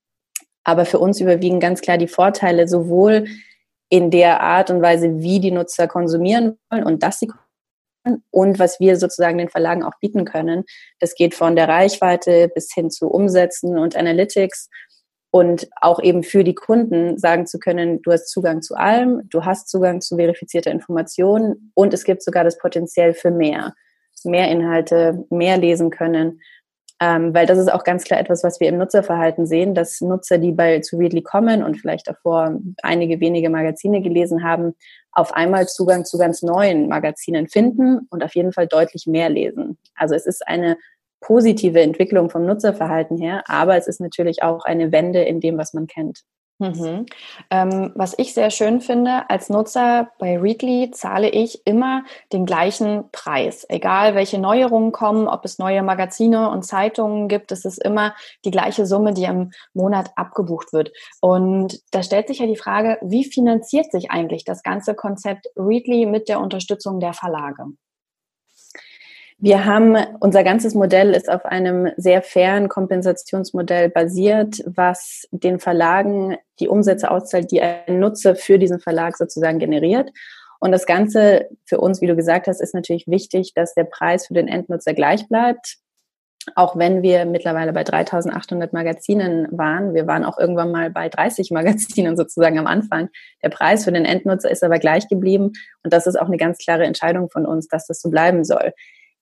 Aber 0.64 0.84
für 0.84 0.98
uns 0.98 1.20
überwiegen 1.20 1.60
ganz 1.60 1.80
klar 1.80 1.98
die 1.98 2.08
Vorteile, 2.08 2.66
sowohl 2.66 3.26
in 3.88 4.10
der 4.10 4.40
Art 4.40 4.70
und 4.70 4.82
Weise, 4.82 5.20
wie 5.20 5.40
die 5.40 5.50
Nutzer 5.50 5.86
konsumieren 5.86 6.58
wollen 6.70 6.84
und 6.84 7.02
dass 7.02 7.20
sie 7.20 7.30
und 8.30 8.58
was 8.58 8.80
wir 8.80 8.96
sozusagen 8.96 9.38
den 9.38 9.48
Verlagen 9.48 9.82
auch 9.82 9.98
bieten 10.00 10.24
können. 10.24 10.64
Das 11.00 11.14
geht 11.14 11.34
von 11.34 11.56
der 11.56 11.68
Reichweite 11.68 12.50
bis 12.54 12.72
hin 12.72 12.90
zu 12.90 13.08
Umsätzen 13.08 13.78
und 13.78 13.96
Analytics 13.96 14.68
und 15.30 15.68
auch 15.80 16.00
eben 16.00 16.22
für 16.22 16.44
die 16.44 16.54
Kunden 16.54 17.18
sagen 17.18 17.46
zu 17.46 17.58
können, 17.58 18.02
du 18.02 18.12
hast 18.12 18.28
Zugang 18.28 18.62
zu 18.62 18.76
allem, 18.76 19.28
du 19.30 19.44
hast 19.44 19.68
Zugang 19.68 20.00
zu 20.00 20.16
verifizierter 20.16 20.70
Information 20.70 21.72
und 21.74 21.92
es 21.92 22.04
gibt 22.04 22.22
sogar 22.22 22.44
das 22.44 22.58
Potenzial 22.58 23.14
für 23.14 23.30
mehr, 23.30 23.74
mehr 24.22 24.48
Inhalte, 24.48 25.24
mehr 25.30 25.56
lesen 25.56 25.90
können. 25.90 26.40
Ähm, 27.00 27.34
weil 27.34 27.46
das 27.46 27.58
ist 27.58 27.72
auch 27.72 27.82
ganz 27.82 28.04
klar 28.04 28.20
etwas, 28.20 28.44
was 28.44 28.60
wir 28.60 28.68
im 28.68 28.78
Nutzerverhalten 28.78 29.46
sehen, 29.46 29.74
dass 29.74 30.00
Nutzer, 30.00 30.38
die 30.38 30.52
bei 30.52 30.80
zu 30.80 30.96
Readly 30.96 31.22
kommen 31.22 31.64
und 31.64 31.76
vielleicht 31.76 32.06
davor 32.06 32.56
einige 32.82 33.18
wenige 33.18 33.50
Magazine 33.50 34.00
gelesen 34.00 34.44
haben, 34.44 34.74
auf 35.10 35.34
einmal 35.34 35.66
Zugang 35.66 36.04
zu 36.04 36.18
ganz 36.18 36.42
neuen 36.42 36.88
Magazinen 36.88 37.48
finden 37.48 38.06
und 38.10 38.22
auf 38.22 38.34
jeden 38.34 38.52
Fall 38.52 38.68
deutlich 38.68 39.06
mehr 39.06 39.28
lesen. 39.28 39.76
Also 39.96 40.14
es 40.14 40.26
ist 40.26 40.46
eine 40.46 40.76
positive 41.20 41.80
Entwicklung 41.80 42.30
vom 42.30 42.46
Nutzerverhalten 42.46 43.18
her, 43.18 43.42
aber 43.46 43.76
es 43.76 43.88
ist 43.88 44.00
natürlich 44.00 44.42
auch 44.42 44.64
eine 44.64 44.92
Wende 44.92 45.22
in 45.22 45.40
dem, 45.40 45.58
was 45.58 45.72
man 45.72 45.86
kennt. 45.86 46.20
Mhm. 46.60 47.06
Ähm, 47.50 47.92
was 47.96 48.14
ich 48.16 48.32
sehr 48.32 48.50
schön 48.50 48.80
finde, 48.80 49.28
als 49.28 49.50
Nutzer 49.50 50.12
bei 50.18 50.38
Readly 50.38 50.92
zahle 50.92 51.28
ich 51.28 51.66
immer 51.66 52.04
den 52.32 52.46
gleichen 52.46 53.10
Preis. 53.10 53.66
Egal 53.68 54.14
welche 54.14 54.38
Neuerungen 54.38 54.92
kommen, 54.92 55.26
ob 55.26 55.44
es 55.44 55.58
neue 55.58 55.82
Magazine 55.82 56.50
und 56.50 56.64
Zeitungen 56.64 57.26
gibt, 57.26 57.50
es 57.50 57.64
ist 57.64 57.82
immer 57.82 58.14
die 58.44 58.52
gleiche 58.52 58.86
Summe, 58.86 59.12
die 59.12 59.24
im 59.24 59.50
Monat 59.72 60.12
abgebucht 60.14 60.72
wird. 60.72 60.92
Und 61.20 61.80
da 61.90 62.04
stellt 62.04 62.28
sich 62.28 62.38
ja 62.38 62.46
die 62.46 62.56
Frage, 62.56 62.98
wie 63.02 63.24
finanziert 63.24 63.90
sich 63.90 64.12
eigentlich 64.12 64.44
das 64.44 64.62
ganze 64.62 64.94
Konzept 64.94 65.48
Readly 65.56 66.06
mit 66.06 66.28
der 66.28 66.40
Unterstützung 66.40 67.00
der 67.00 67.14
Verlage? 67.14 67.64
Wir 69.38 69.64
haben, 69.64 69.96
unser 70.20 70.44
ganzes 70.44 70.74
Modell 70.74 71.10
ist 71.12 71.28
auf 71.28 71.44
einem 71.44 71.90
sehr 71.96 72.22
fairen 72.22 72.68
Kompensationsmodell 72.68 73.90
basiert, 73.90 74.62
was 74.64 75.26
den 75.32 75.58
Verlagen 75.58 76.36
die 76.60 76.68
Umsätze 76.68 77.10
auszahlt, 77.10 77.50
die 77.50 77.60
ein 77.60 77.98
Nutzer 77.98 78.36
für 78.36 78.58
diesen 78.58 78.78
Verlag 78.78 79.16
sozusagen 79.16 79.58
generiert. 79.58 80.10
Und 80.60 80.72
das 80.72 80.86
Ganze 80.86 81.48
für 81.66 81.78
uns, 81.78 82.00
wie 82.00 82.06
du 82.06 82.16
gesagt 82.16 82.46
hast, 82.46 82.60
ist 82.60 82.74
natürlich 82.74 83.06
wichtig, 83.06 83.52
dass 83.54 83.74
der 83.74 83.84
Preis 83.84 84.28
für 84.28 84.34
den 84.34 84.48
Endnutzer 84.48 84.94
gleich 84.94 85.28
bleibt. 85.28 85.76
Auch 86.54 86.76
wenn 86.76 87.02
wir 87.02 87.24
mittlerweile 87.24 87.72
bei 87.72 87.84
3800 87.84 88.72
Magazinen 88.72 89.48
waren, 89.50 89.94
wir 89.94 90.06
waren 90.06 90.24
auch 90.24 90.38
irgendwann 90.38 90.70
mal 90.70 90.90
bei 90.90 91.08
30 91.08 91.50
Magazinen 91.50 92.16
sozusagen 92.16 92.58
am 92.58 92.66
Anfang. 92.66 93.08
Der 93.42 93.48
Preis 93.48 93.84
für 93.84 93.92
den 93.92 94.04
Endnutzer 94.04 94.50
ist 94.50 94.62
aber 94.62 94.78
gleich 94.78 95.08
geblieben. 95.08 95.52
Und 95.82 95.92
das 95.92 96.06
ist 96.06 96.18
auch 96.18 96.28
eine 96.28 96.36
ganz 96.36 96.58
klare 96.58 96.84
Entscheidung 96.84 97.30
von 97.30 97.46
uns, 97.46 97.68
dass 97.68 97.86
das 97.86 98.00
so 98.00 98.10
bleiben 98.10 98.44
soll. 98.44 98.72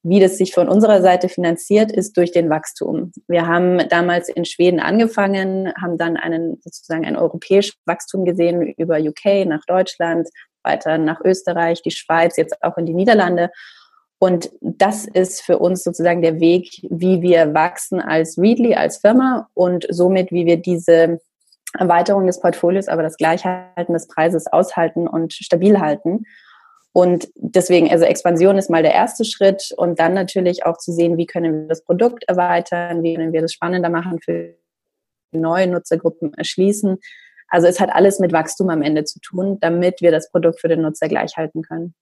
Wie 0.05 0.19
das 0.19 0.37
sich 0.37 0.53
von 0.53 0.69
unserer 0.69 1.01
Seite 1.01 1.29
finanziert, 1.29 1.93
ist 1.93 2.17
durch 2.17 2.33
den 2.33 2.51
Wachstum. 2.51 3.13
Wir 3.29 3.47
haben 3.47 3.89
damals 3.89 4.29
in 4.29 4.45
Schweden 4.45 4.81
angefangen, 4.81 5.73
haben 5.81 5.97
dann 5.97 6.17
einen 6.17 6.61
sozusagen 6.61 7.05
ein 7.05 7.17
europäisches 7.17 7.77
Wachstum 7.87 8.25
gesehen 8.25 8.63
über 8.77 8.99
UK 8.99 9.47
nach 9.47 9.65
Deutschland, 9.65 10.29
weiter 10.65 10.99
nach 10.99 11.21
Österreich, 11.25 11.83
die 11.83 11.93
Schweiz, 11.93 12.37
jetzt 12.37 12.63
auch 12.63 12.77
in 12.79 12.87
die 12.87 12.95
Niederlande. 12.95 13.51
Und 14.19 14.51
das 14.61 15.05
ist 15.07 15.43
für 15.43 15.59
uns 15.59 15.83
sozusagen 15.83 16.23
der 16.23 16.41
Weg, 16.41 16.69
wie 16.91 17.23
wir 17.23 17.55
wachsen 17.55 18.01
als 18.01 18.39
Readly, 18.39 18.75
als 18.75 18.99
Firma 18.99 19.49
und 19.55 19.87
somit, 19.89 20.31
wie 20.31 20.47
wir 20.47 20.57
diese 20.57 21.21
Erweiterung 21.79 22.27
des 22.27 22.41
Portfolios, 22.41 22.89
aber 22.89 23.03
das 23.03 23.17
Gleichhalten 23.17 23.93
des 23.95 24.07
Preises 24.07 24.47
aushalten 24.47 25.09
und 25.09 25.33
stabil 25.33 25.81
halten. 25.81 26.25
Und 26.93 27.29
deswegen, 27.37 27.91
also 27.91 28.05
Expansion 28.05 28.59
ist 28.59 28.69
mal 28.69 28.83
der 28.83 28.93
erste 28.93 29.25
Schritt 29.25 29.73
und 29.77 29.99
dann 29.99 30.13
natürlich 30.13 30.67
auch 30.67 30.77
zu 30.77 30.93
sehen, 30.93 31.17
wie 31.17 31.27
können 31.27 31.63
wir 31.63 31.69
das 31.69 31.85
Produkt 31.85 32.25
erweitern, 32.29 33.03
wie 33.03 33.15
können 33.15 33.33
wir 33.33 33.41
das 33.41 33.53
spannender 33.53 33.89
machen 33.89 34.21
für 34.21 34.55
neue 35.33 35.67
Nutzergruppen 35.67 36.35
erschließen. 36.35 36.99
Also 37.49 37.67
es 37.67 37.81
hat 37.81 37.91
alles 37.93 38.19
mit 38.19 38.33
Wachstum 38.33 38.69
am 38.69 38.83
Ende 38.83 39.05
zu 39.05 39.21
tun, 39.21 39.59
damit 39.61 40.01
wir 40.03 40.11
das 40.11 40.31
Produkt 40.31 40.61
für 40.61 40.69
den 40.69 40.83
Nutzer 40.83 41.09
gleich 41.09 41.37
halten 41.37 41.63
können. 41.63 41.95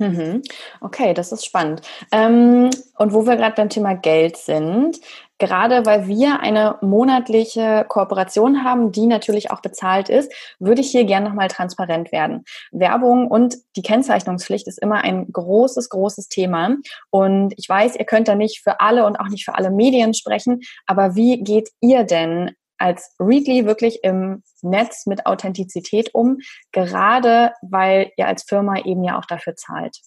Mhm. 0.00 0.42
Okay, 0.80 1.12
das 1.12 1.30
ist 1.30 1.44
spannend. 1.44 1.82
Ähm, 2.10 2.70
und 2.96 3.12
wo 3.12 3.26
wir 3.26 3.36
gerade 3.36 3.54
beim 3.54 3.68
Thema 3.68 3.94
Geld 3.94 4.38
sind, 4.38 4.98
gerade 5.38 5.84
weil 5.84 6.06
wir 6.06 6.40
eine 6.40 6.76
monatliche 6.80 7.84
Kooperation 7.86 8.64
haben, 8.64 8.92
die 8.92 9.06
natürlich 9.06 9.50
auch 9.50 9.60
bezahlt 9.60 10.08
ist, 10.08 10.32
würde 10.58 10.80
ich 10.80 10.90
hier 10.90 11.04
gerne 11.04 11.28
nochmal 11.28 11.48
transparent 11.48 12.12
werden. 12.12 12.44
Werbung 12.72 13.26
und 13.26 13.56
die 13.76 13.82
Kennzeichnungspflicht 13.82 14.66
ist 14.68 14.78
immer 14.78 15.04
ein 15.04 15.30
großes, 15.30 15.90
großes 15.90 16.28
Thema. 16.28 16.76
Und 17.10 17.52
ich 17.58 17.68
weiß, 17.68 17.96
ihr 17.96 18.06
könnt 18.06 18.28
da 18.28 18.34
nicht 18.34 18.62
für 18.62 18.80
alle 18.80 19.04
und 19.04 19.20
auch 19.20 19.28
nicht 19.28 19.44
für 19.44 19.54
alle 19.54 19.70
Medien 19.70 20.14
sprechen, 20.14 20.62
aber 20.86 21.14
wie 21.14 21.42
geht 21.42 21.68
ihr 21.80 22.04
denn 22.04 22.52
als 22.80 23.14
Readly 23.18 23.66
wirklich 23.66 24.02
im 24.02 24.42
Netz 24.62 25.06
mit 25.06 25.26
Authentizität 25.26 26.14
um, 26.14 26.38
gerade 26.72 27.52
weil 27.62 28.10
ihr 28.16 28.26
als 28.26 28.42
Firma 28.42 28.78
eben 28.84 29.04
ja 29.04 29.18
auch 29.18 29.26
dafür 29.26 29.56
zahlt? 29.56 29.98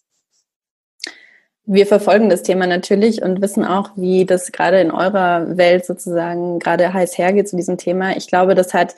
Wir 1.66 1.88
verfolgen 1.88 2.30
das 2.30 2.44
Thema 2.44 2.68
natürlich 2.68 3.22
und 3.22 3.42
wissen 3.42 3.64
auch, 3.64 3.92
wie 3.96 4.26
das 4.26 4.52
gerade 4.52 4.82
in 4.82 4.92
eurer 4.92 5.56
Welt 5.58 5.86
sozusagen 5.86 6.60
gerade 6.60 6.92
heiß 6.92 7.18
hergeht 7.18 7.48
zu 7.48 7.56
diesem 7.56 7.78
Thema. 7.78 8.18
Ich 8.18 8.28
glaube, 8.28 8.54
das 8.54 8.74
hat 8.74 8.96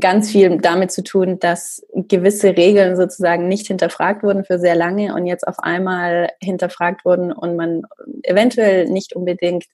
ganz 0.00 0.30
viel 0.30 0.56
damit 0.58 0.90
zu 0.90 1.04
tun, 1.04 1.38
dass 1.38 1.82
gewisse 1.92 2.56
Regeln 2.56 2.96
sozusagen 2.96 3.46
nicht 3.46 3.66
hinterfragt 3.66 4.22
wurden 4.22 4.44
für 4.44 4.58
sehr 4.58 4.74
lange 4.74 5.14
und 5.14 5.26
jetzt 5.26 5.46
auf 5.46 5.58
einmal 5.58 6.30
hinterfragt 6.40 7.04
wurden 7.04 7.30
und 7.30 7.56
man 7.56 7.82
eventuell 8.22 8.88
nicht 8.88 9.14
unbedingt 9.14 9.64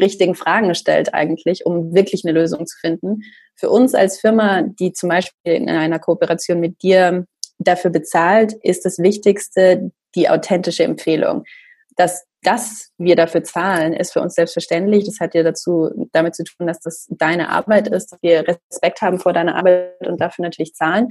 richtigen 0.00 0.34
Fragen 0.34 0.74
stellt 0.74 1.14
eigentlich, 1.14 1.66
um 1.66 1.94
wirklich 1.94 2.24
eine 2.24 2.32
Lösung 2.32 2.66
zu 2.66 2.78
finden. 2.78 3.22
Für 3.56 3.70
uns 3.70 3.94
als 3.94 4.20
Firma, 4.20 4.62
die 4.62 4.92
zum 4.92 5.08
Beispiel 5.08 5.52
in 5.52 5.68
einer 5.68 5.98
Kooperation 5.98 6.60
mit 6.60 6.82
dir 6.82 7.26
dafür 7.58 7.90
bezahlt, 7.90 8.54
ist 8.62 8.84
das 8.84 8.98
Wichtigste 8.98 9.90
die 10.14 10.28
authentische 10.28 10.84
Empfehlung. 10.84 11.44
Dass 11.96 12.24
das 12.42 12.90
wir 12.98 13.14
dafür 13.14 13.44
zahlen, 13.44 13.92
ist 13.92 14.12
für 14.12 14.20
uns 14.20 14.34
selbstverständlich. 14.34 15.04
Das 15.04 15.20
hat 15.20 15.34
ja 15.34 15.42
dazu 15.42 15.90
damit 16.12 16.34
zu 16.34 16.42
tun, 16.44 16.66
dass 16.66 16.80
das 16.80 17.06
deine 17.10 17.50
Arbeit 17.50 17.88
ist, 17.88 18.12
dass 18.12 18.18
wir 18.22 18.44
Respekt 18.46 19.00
haben 19.00 19.20
vor 19.20 19.32
deiner 19.32 19.54
Arbeit 19.54 19.94
und 20.00 20.20
dafür 20.20 20.42
natürlich 20.44 20.74
zahlen. 20.74 21.08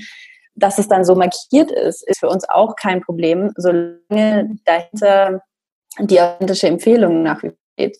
Dass 0.55 0.77
es 0.77 0.89
dann 0.89 1.05
so 1.05 1.15
markiert 1.15 1.71
ist, 1.71 2.05
ist 2.07 2.19
für 2.19 2.27
uns 2.27 2.47
auch 2.49 2.75
kein 2.75 2.99
Problem, 3.01 3.51
solange 3.55 4.57
dahinter 4.65 5.41
die 5.99 6.19
authentische 6.19 6.67
Empfehlung 6.67 7.23
nach 7.23 7.41
wie 7.43 7.51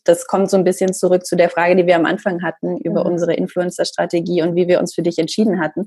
das 0.03 0.27
kommt 0.27 0.49
so 0.49 0.57
ein 0.57 0.63
bisschen 0.63 0.93
zurück 0.93 1.25
zu 1.25 1.35
der 1.35 1.49
Frage, 1.49 1.75
die 1.75 1.87
wir 1.87 1.95
am 1.95 2.05
Anfang 2.05 2.41
hatten 2.43 2.77
über 2.77 3.03
mhm. 3.03 3.13
unsere 3.13 3.33
Influencer-Strategie 3.33 4.41
und 4.41 4.55
wie 4.55 4.67
wir 4.67 4.79
uns 4.79 4.93
für 4.93 5.01
dich 5.01 5.17
entschieden 5.19 5.59
hatten. 5.61 5.85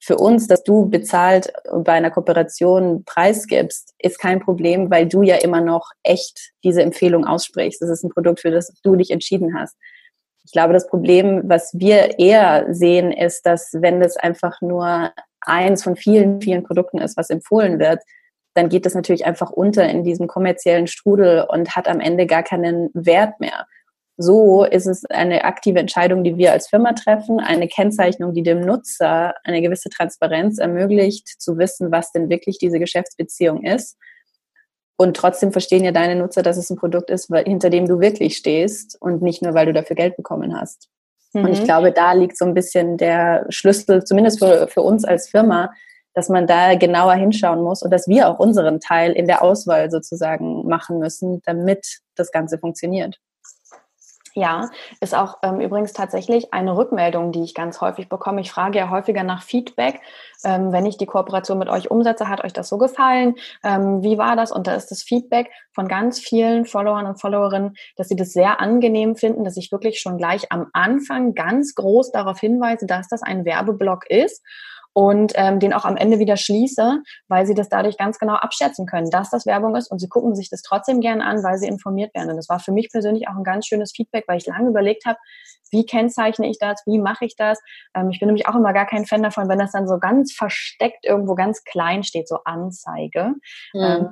Für 0.00 0.16
uns, 0.16 0.46
dass 0.46 0.62
du 0.62 0.88
bezahlt 0.88 1.52
bei 1.72 1.92
einer 1.92 2.10
Kooperation 2.10 3.04
preisgibst, 3.04 3.94
ist 3.98 4.18
kein 4.18 4.40
Problem, 4.40 4.90
weil 4.90 5.06
du 5.06 5.22
ja 5.22 5.36
immer 5.36 5.60
noch 5.60 5.90
echt 6.02 6.52
diese 6.62 6.82
Empfehlung 6.82 7.26
aussprichst. 7.26 7.82
Das 7.82 7.90
ist 7.90 8.04
ein 8.04 8.10
Produkt, 8.10 8.40
für 8.40 8.50
das 8.50 8.72
du 8.82 8.94
dich 8.94 9.10
entschieden 9.10 9.58
hast. 9.58 9.76
Ich 10.44 10.52
glaube, 10.52 10.72
das 10.72 10.86
Problem, 10.86 11.42
was 11.44 11.72
wir 11.74 12.18
eher 12.18 12.66
sehen, 12.70 13.12
ist, 13.12 13.44
dass 13.44 13.70
wenn 13.74 14.00
das 14.00 14.16
einfach 14.16 14.60
nur 14.62 15.12
eins 15.42 15.82
von 15.82 15.96
vielen, 15.96 16.40
vielen 16.40 16.62
Produkten 16.62 16.98
ist, 16.98 17.16
was 17.16 17.28
empfohlen 17.28 17.78
wird, 17.78 18.00
dann 18.58 18.68
geht 18.68 18.84
es 18.84 18.94
natürlich 18.94 19.24
einfach 19.24 19.50
unter 19.50 19.88
in 19.88 20.02
diesem 20.02 20.26
kommerziellen 20.26 20.88
Strudel 20.88 21.46
und 21.48 21.76
hat 21.76 21.86
am 21.88 22.00
Ende 22.00 22.26
gar 22.26 22.42
keinen 22.42 22.90
Wert 22.92 23.38
mehr. 23.38 23.66
so 24.20 24.64
ist 24.64 24.86
es 24.86 25.04
eine 25.04 25.44
aktive 25.44 25.78
Entscheidung, 25.78 26.24
die 26.24 26.36
wir 26.36 26.50
als 26.50 26.68
Firma 26.68 26.92
treffen, 26.92 27.38
eine 27.38 27.68
Kennzeichnung, 27.68 28.34
die 28.34 28.42
dem 28.42 28.60
Nutzer 28.60 29.34
eine 29.44 29.62
gewisse 29.62 29.90
Transparenz 29.90 30.58
ermöglicht, 30.58 31.40
zu 31.40 31.56
wissen, 31.56 31.92
was 31.92 32.10
denn 32.10 32.28
wirklich 32.28 32.58
diese 32.58 32.80
Geschäftsbeziehung 32.80 33.62
ist. 33.62 33.96
Und 34.96 35.16
trotzdem 35.16 35.52
verstehen 35.52 35.84
ja 35.84 35.92
deine 35.92 36.16
Nutzer, 36.16 36.42
dass 36.42 36.56
es 36.56 36.68
ein 36.68 36.76
Produkt 36.76 37.10
ist, 37.10 37.32
hinter 37.44 37.70
dem 37.70 37.86
du 37.86 38.00
wirklich 38.00 38.36
stehst 38.36 39.00
und 39.00 39.22
nicht 39.22 39.40
nur, 39.40 39.54
weil 39.54 39.66
du 39.66 39.72
dafür 39.72 39.94
Geld 39.94 40.16
bekommen 40.16 40.60
hast. 40.60 40.88
Mhm. 41.32 41.44
Und 41.44 41.52
ich 41.52 41.60
mhm. 41.60 41.64
glaube, 41.66 41.92
da 41.92 42.12
liegt 42.12 42.36
so 42.36 42.44
ein 42.44 42.54
bisschen 42.54 42.96
der 42.96 43.46
Schlüssel, 43.50 44.02
zumindest 44.02 44.40
für, 44.40 44.66
für 44.66 44.82
uns 44.82 45.04
als 45.04 45.28
Firma, 45.28 45.70
dass 46.18 46.28
man 46.28 46.48
da 46.48 46.74
genauer 46.74 47.14
hinschauen 47.14 47.62
muss 47.62 47.84
und 47.84 47.92
dass 47.92 48.08
wir 48.08 48.28
auch 48.28 48.40
unseren 48.40 48.80
Teil 48.80 49.12
in 49.12 49.28
der 49.28 49.40
Auswahl 49.40 49.88
sozusagen 49.88 50.66
machen 50.66 50.98
müssen, 50.98 51.42
damit 51.44 52.00
das 52.16 52.32
Ganze 52.32 52.58
funktioniert. 52.58 53.20
Ja, 54.34 54.68
ist 55.00 55.14
auch 55.14 55.38
ähm, 55.44 55.60
übrigens 55.60 55.92
tatsächlich 55.92 56.52
eine 56.52 56.76
Rückmeldung, 56.76 57.30
die 57.30 57.44
ich 57.44 57.54
ganz 57.54 57.80
häufig 57.80 58.08
bekomme. 58.08 58.40
Ich 58.40 58.50
frage 58.50 58.78
ja 58.78 58.90
häufiger 58.90 59.22
nach 59.22 59.44
Feedback. 59.44 60.00
Ähm, 60.44 60.72
wenn 60.72 60.86
ich 60.86 60.96
die 60.96 61.06
Kooperation 61.06 61.56
mit 61.56 61.68
euch 61.68 61.88
umsetze, 61.88 62.28
hat 62.28 62.42
euch 62.42 62.52
das 62.52 62.68
so 62.68 62.78
gefallen? 62.78 63.36
Ähm, 63.62 64.02
wie 64.02 64.18
war 64.18 64.34
das? 64.34 64.50
Und 64.50 64.66
da 64.66 64.74
ist 64.74 64.90
das 64.90 65.04
Feedback 65.04 65.52
von 65.72 65.86
ganz 65.86 66.18
vielen 66.18 66.64
Followern 66.66 67.06
und 67.06 67.20
Followerinnen, 67.20 67.76
dass 67.96 68.08
sie 68.08 68.16
das 68.16 68.32
sehr 68.32 68.60
angenehm 68.60 69.14
finden, 69.14 69.44
dass 69.44 69.56
ich 69.56 69.70
wirklich 69.70 70.00
schon 70.00 70.18
gleich 70.18 70.50
am 70.50 70.66
Anfang 70.72 71.34
ganz 71.34 71.76
groß 71.76 72.10
darauf 72.10 72.40
hinweise, 72.40 72.86
dass 72.86 73.06
das 73.06 73.22
ein 73.22 73.44
Werbeblock 73.44 74.10
ist 74.10 74.42
und 74.98 75.30
ähm, 75.36 75.60
den 75.60 75.72
auch 75.72 75.84
am 75.84 75.96
Ende 75.96 76.18
wieder 76.18 76.36
schließe, 76.36 77.04
weil 77.28 77.46
sie 77.46 77.54
das 77.54 77.68
dadurch 77.68 77.96
ganz 77.96 78.18
genau 78.18 78.34
abschätzen 78.34 78.84
können, 78.84 79.10
dass 79.10 79.30
das 79.30 79.46
Werbung 79.46 79.76
ist 79.76 79.92
und 79.92 80.00
sie 80.00 80.08
gucken 80.08 80.34
sich 80.34 80.50
das 80.50 80.60
trotzdem 80.60 81.00
gerne 81.00 81.24
an, 81.24 81.44
weil 81.44 81.56
sie 81.56 81.68
informiert 81.68 82.12
werden. 82.16 82.30
Und 82.30 82.36
das 82.36 82.48
war 82.48 82.58
für 82.58 82.72
mich 82.72 82.90
persönlich 82.90 83.28
auch 83.28 83.36
ein 83.36 83.44
ganz 83.44 83.68
schönes 83.68 83.92
Feedback, 83.94 84.24
weil 84.26 84.38
ich 84.38 84.46
lange 84.46 84.70
überlegt 84.70 85.04
habe, 85.06 85.16
wie 85.70 85.86
kennzeichne 85.86 86.50
ich 86.50 86.58
das, 86.58 86.82
wie 86.84 86.98
mache 86.98 87.26
ich 87.26 87.36
das. 87.36 87.60
Ähm, 87.94 88.10
ich 88.10 88.18
bin 88.18 88.26
nämlich 88.26 88.48
auch 88.48 88.56
immer 88.56 88.72
gar 88.72 88.86
kein 88.86 89.06
Fan 89.06 89.22
davon, 89.22 89.48
wenn 89.48 89.60
das 89.60 89.70
dann 89.70 89.86
so 89.86 90.00
ganz 90.00 90.32
versteckt 90.32 91.06
irgendwo 91.06 91.36
ganz 91.36 91.62
klein 91.62 92.02
steht, 92.02 92.26
so 92.26 92.38
Anzeige. 92.44 93.34
Mhm. 93.74 93.80
Ähm, 93.80 94.08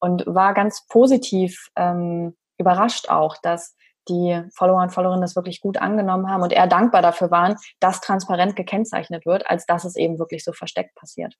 und 0.00 0.24
war 0.26 0.54
ganz 0.54 0.86
positiv 0.88 1.68
ähm, 1.76 2.34
überrascht 2.56 3.10
auch, 3.10 3.36
dass 3.42 3.76
die 4.08 4.42
Follower 4.54 4.82
und 4.82 4.90
Followerinnen 4.90 5.22
das 5.22 5.36
wirklich 5.36 5.60
gut 5.60 5.78
angenommen 5.78 6.30
haben 6.30 6.42
und 6.42 6.52
eher 6.52 6.66
dankbar 6.66 7.02
dafür 7.02 7.30
waren, 7.30 7.56
dass 7.80 8.00
transparent 8.00 8.56
gekennzeichnet 8.56 9.26
wird, 9.26 9.48
als 9.48 9.66
dass 9.66 9.84
es 9.84 9.96
eben 9.96 10.18
wirklich 10.18 10.44
so 10.44 10.52
versteckt 10.52 10.94
passiert. 10.94 11.34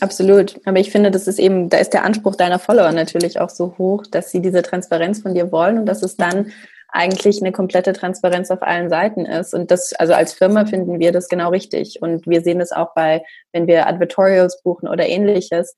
Absolut. 0.00 0.60
Aber 0.66 0.78
ich 0.78 0.90
finde, 0.90 1.10
das 1.10 1.26
ist 1.26 1.38
eben, 1.38 1.70
da 1.70 1.78
ist 1.78 1.94
der 1.94 2.04
Anspruch 2.04 2.36
deiner 2.36 2.58
Follower 2.58 2.92
natürlich 2.92 3.40
auch 3.40 3.48
so 3.48 3.76
hoch, 3.78 4.04
dass 4.06 4.30
sie 4.30 4.42
diese 4.42 4.62
Transparenz 4.62 5.22
von 5.22 5.34
dir 5.34 5.50
wollen 5.52 5.78
und 5.78 5.86
dass 5.86 6.02
es 6.02 6.16
dann 6.16 6.52
eigentlich 6.88 7.40
eine 7.40 7.52
komplette 7.52 7.92
Transparenz 7.92 8.50
auf 8.50 8.62
allen 8.62 8.88
Seiten 8.88 9.26
ist. 9.26 9.54
Und 9.54 9.70
das, 9.70 9.92
also 9.94 10.14
als 10.14 10.32
Firma 10.32 10.66
finden 10.66 10.98
wir 10.98 11.12
das 11.12 11.28
genau 11.28 11.50
richtig. 11.50 12.00
Und 12.00 12.26
wir 12.26 12.42
sehen 12.42 12.60
es 12.60 12.72
auch 12.72 12.94
bei, 12.94 13.22
wenn 13.52 13.66
wir 13.66 13.86
Advertorials 13.86 14.62
buchen 14.62 14.88
oder 14.88 15.06
ähnliches, 15.06 15.74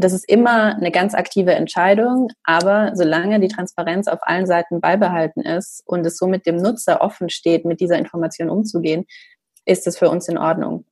das 0.00 0.12
ist 0.12 0.28
immer 0.28 0.76
eine 0.76 0.90
ganz 0.90 1.14
aktive 1.14 1.54
Entscheidung, 1.54 2.28
aber 2.44 2.92
solange 2.94 3.38
die 3.40 3.48
Transparenz 3.48 4.08
auf 4.08 4.20
allen 4.22 4.46
Seiten 4.46 4.80
beibehalten 4.80 5.42
ist 5.42 5.82
und 5.86 6.04
es 6.06 6.16
so 6.16 6.26
mit 6.26 6.46
dem 6.46 6.56
Nutzer 6.56 7.00
offen 7.00 7.28
steht, 7.28 7.64
mit 7.64 7.80
dieser 7.80 7.98
Information 7.98 8.50
umzugehen, 8.50 9.06
ist 9.64 9.86
es 9.86 9.98
für 9.98 10.08
uns 10.08 10.28
in 10.28 10.38
Ordnung. 10.38 10.86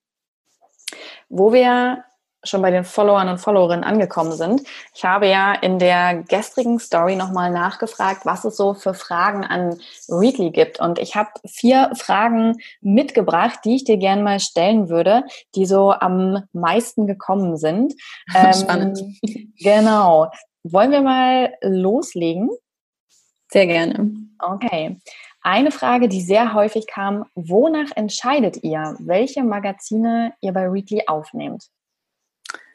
Wo 1.28 1.52
wir 1.52 2.04
schon 2.44 2.62
bei 2.62 2.70
den 2.70 2.84
Followern 2.84 3.28
und 3.28 3.38
Followerinnen 3.38 3.84
angekommen 3.84 4.32
sind. 4.32 4.62
Ich 4.94 5.04
habe 5.04 5.28
ja 5.28 5.52
in 5.54 5.78
der 5.78 6.22
gestrigen 6.22 6.78
Story 6.78 7.16
nochmal 7.16 7.50
nachgefragt, 7.50 8.24
was 8.24 8.44
es 8.44 8.56
so 8.56 8.74
für 8.74 8.94
Fragen 8.94 9.44
an 9.44 9.78
Readly 10.08 10.50
gibt. 10.50 10.80
Und 10.80 10.98
ich 10.98 11.16
habe 11.16 11.30
vier 11.46 11.90
Fragen 11.94 12.58
mitgebracht, 12.80 13.60
die 13.64 13.76
ich 13.76 13.84
dir 13.84 13.96
gerne 13.96 14.22
mal 14.22 14.40
stellen 14.40 14.88
würde, 14.88 15.24
die 15.54 15.66
so 15.66 15.92
am 15.92 16.44
meisten 16.52 17.06
gekommen 17.06 17.56
sind. 17.56 17.94
Spannend. 18.54 19.00
Ähm, 19.22 19.52
genau. 19.58 20.30
Wollen 20.62 20.90
wir 20.90 21.02
mal 21.02 21.54
loslegen? 21.62 22.50
Sehr 23.50 23.66
gerne. 23.66 24.10
Okay. 24.38 25.00
Eine 25.40 25.70
Frage, 25.70 26.08
die 26.08 26.20
sehr 26.20 26.52
häufig 26.52 26.86
kam, 26.86 27.24
wonach 27.34 27.90
entscheidet 27.94 28.62
ihr, 28.62 28.96
welche 28.98 29.42
Magazine 29.42 30.34
ihr 30.40 30.52
bei 30.52 30.68
Readly 30.68 31.04
aufnehmt? 31.06 31.68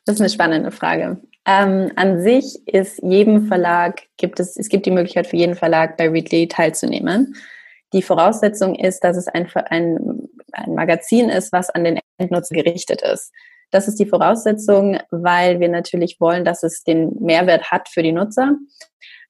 Das 0.05 0.15
ist 0.15 0.21
eine 0.21 0.29
spannende 0.29 0.71
Frage. 0.71 1.17
Ähm, 1.45 1.91
an 1.95 2.21
sich 2.21 2.67
ist 2.67 3.01
jedem 3.03 3.47
Verlag, 3.47 4.01
gibt 4.17 4.39
es, 4.39 4.57
es 4.57 4.69
gibt 4.69 4.85
die 4.85 4.91
Möglichkeit 4.91 5.27
für 5.27 5.37
jeden 5.37 5.55
Verlag 5.55 5.97
bei 5.97 6.09
Readly 6.09 6.47
teilzunehmen. 6.47 7.35
Die 7.91 8.01
Voraussetzung 8.01 8.75
ist, 8.75 9.03
dass 9.03 9.17
es 9.17 9.27
ein, 9.27 9.49
ein, 9.69 10.29
ein 10.51 10.73
Magazin 10.73 11.29
ist, 11.29 11.51
was 11.51 11.69
an 11.69 11.83
den 11.83 11.99
Endnutzer 12.17 12.55
gerichtet 12.55 13.01
ist. 13.01 13.31
Das 13.71 13.87
ist 13.87 13.99
die 13.99 14.05
Voraussetzung, 14.05 14.99
weil 15.11 15.59
wir 15.59 15.69
natürlich 15.69 16.19
wollen, 16.19 16.45
dass 16.45 16.63
es 16.63 16.83
den 16.83 17.11
Mehrwert 17.19 17.71
hat 17.71 17.89
für 17.89 18.03
die 18.03 18.11
Nutzer. 18.11 18.55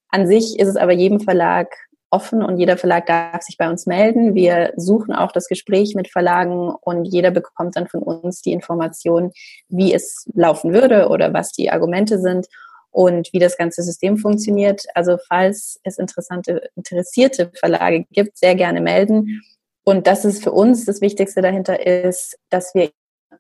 An 0.09 0.27
sich 0.27 0.59
ist 0.59 0.67
es 0.67 0.75
aber 0.75 0.91
jedem 0.91 1.19
Verlag 1.19 1.73
offen 2.13 2.43
und 2.43 2.59
jeder 2.59 2.77
Verlag 2.77 3.07
darf 3.07 3.41
sich 3.41 3.57
bei 3.57 3.69
uns 3.69 3.87
melden. 3.87 4.35
Wir 4.35 4.71
suchen 4.77 5.13
auch 5.13 5.31
das 5.31 5.47
Gespräch 5.47 5.95
mit 5.95 6.09
Verlagen 6.09 6.69
und 6.81 7.05
jeder 7.05 7.31
bekommt 7.31 7.75
dann 7.75 7.87
von 7.87 8.03
uns 8.03 8.41
die 8.41 8.53
Information, 8.53 9.31
wie 9.67 9.93
es 9.93 10.29
laufen 10.35 10.73
würde 10.73 11.09
oder 11.09 11.33
was 11.33 11.51
die 11.51 11.71
Argumente 11.71 12.19
sind 12.19 12.47
und 12.91 13.33
wie 13.33 13.39
das 13.39 13.57
ganze 13.57 13.81
System 13.81 14.17
funktioniert. 14.17 14.83
Also 14.93 15.17
falls 15.27 15.79
es 15.83 15.97
interessante, 15.97 16.69
interessierte 16.75 17.51
Verlage 17.55 18.05
gibt, 18.11 18.37
sehr 18.37 18.53
gerne 18.53 18.79
melden. 18.79 19.41
Und 19.83 20.05
das 20.05 20.23
ist 20.23 20.43
für 20.43 20.51
uns 20.51 20.85
das 20.85 21.01
Wichtigste 21.01 21.41
dahinter 21.41 21.85
ist, 21.85 22.37
dass 22.49 22.75
wir 22.75 22.91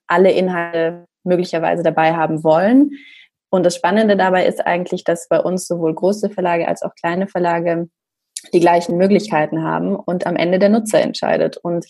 alle 0.07 0.31
Inhalte 0.31 1.05
möglicherweise 1.23 1.83
dabei 1.83 2.15
haben 2.15 2.43
wollen. 2.43 2.91
Und 3.51 3.63
das 3.67 3.75
Spannende 3.75 4.17
dabei 4.17 4.47
ist 4.47 4.65
eigentlich, 4.65 5.03
dass 5.03 5.27
bei 5.29 5.39
uns 5.39 5.67
sowohl 5.67 5.93
große 5.93 6.31
Verlage 6.31 6.67
als 6.67 6.81
auch 6.81 6.95
kleine 6.95 7.27
Verlage 7.27 7.87
die 8.51 8.59
gleichen 8.59 8.97
Möglichkeiten 8.97 9.63
haben 9.63 9.95
und 9.95 10.25
am 10.25 10.35
Ende 10.35 10.59
der 10.59 10.69
Nutzer 10.69 11.01
entscheidet. 11.01 11.57
Und 11.57 11.85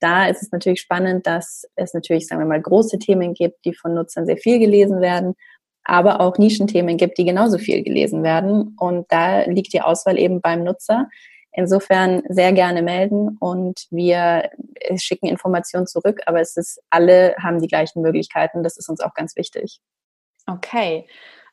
da 0.00 0.26
ist 0.28 0.42
es 0.42 0.52
natürlich 0.52 0.80
spannend, 0.80 1.26
dass 1.26 1.64
es 1.74 1.94
natürlich, 1.94 2.26
sagen 2.26 2.40
wir 2.40 2.46
mal, 2.46 2.60
große 2.60 2.98
Themen 2.98 3.34
gibt, 3.34 3.64
die 3.64 3.74
von 3.74 3.94
Nutzern 3.94 4.26
sehr 4.26 4.36
viel 4.36 4.58
gelesen 4.58 5.00
werden, 5.00 5.34
aber 5.84 6.20
auch 6.20 6.38
Nischenthemen 6.38 6.96
gibt, 6.96 7.18
die 7.18 7.24
genauso 7.24 7.58
viel 7.58 7.82
gelesen 7.82 8.22
werden. 8.22 8.76
Und 8.78 9.06
da 9.10 9.42
liegt 9.42 9.72
die 9.72 9.80
Auswahl 9.80 10.18
eben 10.18 10.40
beim 10.40 10.62
Nutzer. 10.62 11.08
Insofern 11.50 12.22
sehr 12.28 12.52
gerne 12.52 12.82
melden 12.82 13.36
und 13.40 13.86
wir 13.90 14.50
schicken 14.96 15.26
Informationen 15.26 15.86
zurück, 15.86 16.20
aber 16.26 16.40
es 16.40 16.56
ist, 16.56 16.80
alle 16.90 17.34
haben 17.42 17.58
die 17.58 17.66
gleichen 17.66 18.02
Möglichkeiten. 18.02 18.62
Das 18.62 18.76
ist 18.76 18.88
uns 18.88 19.00
auch 19.00 19.14
ganz 19.14 19.34
wichtig. 19.34 19.80
Okay. 20.46 21.08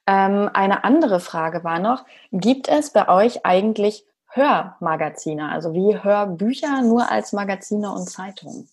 Ähm, 0.06 0.50
eine 0.54 0.84
andere 0.84 1.20
Frage 1.20 1.64
war 1.64 1.80
noch, 1.80 2.06
gibt 2.32 2.68
es 2.68 2.92
bei 2.92 3.08
euch 3.08 3.46
eigentlich 3.46 4.06
Hörmagazine, 4.36 5.50
also 5.50 5.74
wie 5.74 5.98
Hörbücher 6.04 6.82
nur 6.82 7.10
als 7.10 7.32
Magazine 7.34 7.92
und 7.92 8.10
Zeitungen. 8.10 8.68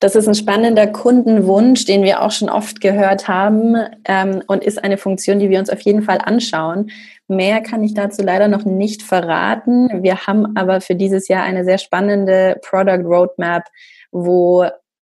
Das 0.00 0.14
ist 0.14 0.28
ein 0.28 0.34
spannender 0.34 0.86
Kundenwunsch, 0.86 1.84
den 1.84 2.04
wir 2.04 2.22
auch 2.22 2.30
schon 2.30 2.48
oft 2.48 2.80
gehört 2.80 3.26
haben 3.26 3.74
ähm, 4.04 4.42
und 4.46 4.62
ist 4.62 4.82
eine 4.82 4.96
Funktion, 4.96 5.40
die 5.40 5.50
wir 5.50 5.58
uns 5.58 5.70
auf 5.70 5.80
jeden 5.80 6.02
Fall 6.02 6.18
anschauen. 6.22 6.90
Mehr 7.26 7.60
kann 7.62 7.82
ich 7.82 7.94
dazu 7.94 8.22
leider 8.22 8.46
noch 8.46 8.64
nicht 8.64 9.02
verraten. 9.02 10.02
Wir 10.02 10.26
haben 10.26 10.56
aber 10.56 10.80
für 10.80 10.94
dieses 10.94 11.26
Jahr 11.26 11.42
eine 11.42 11.64
sehr 11.64 11.78
spannende 11.78 12.60
Product 12.62 13.04
Roadmap, 13.04 13.64
wo 14.12 14.66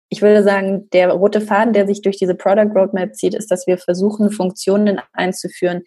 ich 0.08 0.22
würde 0.22 0.42
sagen, 0.42 0.90
der 0.92 1.12
rote 1.12 1.40
Faden, 1.40 1.72
der 1.72 1.86
sich 1.86 2.02
durch 2.02 2.16
diese 2.16 2.34
Product 2.34 2.74
Roadmap 2.74 3.14
zieht, 3.14 3.34
ist, 3.34 3.48
dass 3.48 3.68
wir 3.68 3.78
versuchen, 3.78 4.32
Funktionen 4.32 5.00
einzuführen, 5.12 5.82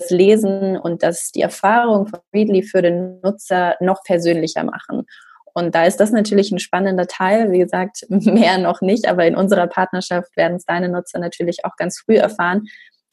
das 0.00 0.10
Lesen 0.10 0.76
und 0.76 1.02
das 1.02 1.30
die 1.30 1.42
Erfahrung 1.42 2.06
von 2.08 2.20
Readly 2.34 2.62
für 2.62 2.82
den 2.82 3.20
Nutzer 3.20 3.76
noch 3.80 4.02
persönlicher 4.04 4.64
machen. 4.64 5.06
Und 5.52 5.74
da 5.74 5.84
ist 5.84 5.98
das 5.98 6.10
natürlich 6.10 6.50
ein 6.52 6.58
spannender 6.58 7.06
Teil. 7.06 7.50
Wie 7.52 7.58
gesagt, 7.58 8.04
mehr 8.08 8.58
noch 8.58 8.80
nicht, 8.80 9.08
aber 9.08 9.26
in 9.26 9.36
unserer 9.36 9.66
Partnerschaft 9.66 10.36
werden 10.36 10.56
es 10.56 10.64
deine 10.64 10.88
Nutzer 10.88 11.18
natürlich 11.18 11.64
auch 11.64 11.76
ganz 11.76 12.00
früh 12.00 12.16
erfahren. 12.16 12.66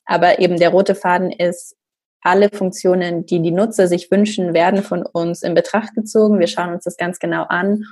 Aber 0.05 0.39
eben 0.39 0.57
der 0.57 0.69
rote 0.69 0.95
Faden 0.95 1.31
ist, 1.31 1.75
alle 2.21 2.49
Funktionen, 2.49 3.25
die 3.25 3.41
die 3.41 3.51
Nutzer 3.51 3.87
sich 3.87 4.09
wünschen, 4.11 4.53
werden 4.53 4.83
von 4.83 5.03
uns 5.05 5.43
in 5.43 5.53
Betracht 5.53 5.93
gezogen. 5.95 6.39
Wir 6.39 6.47
schauen 6.47 6.73
uns 6.73 6.83
das 6.83 6.97
ganz 6.97 7.19
genau 7.19 7.43
an 7.43 7.83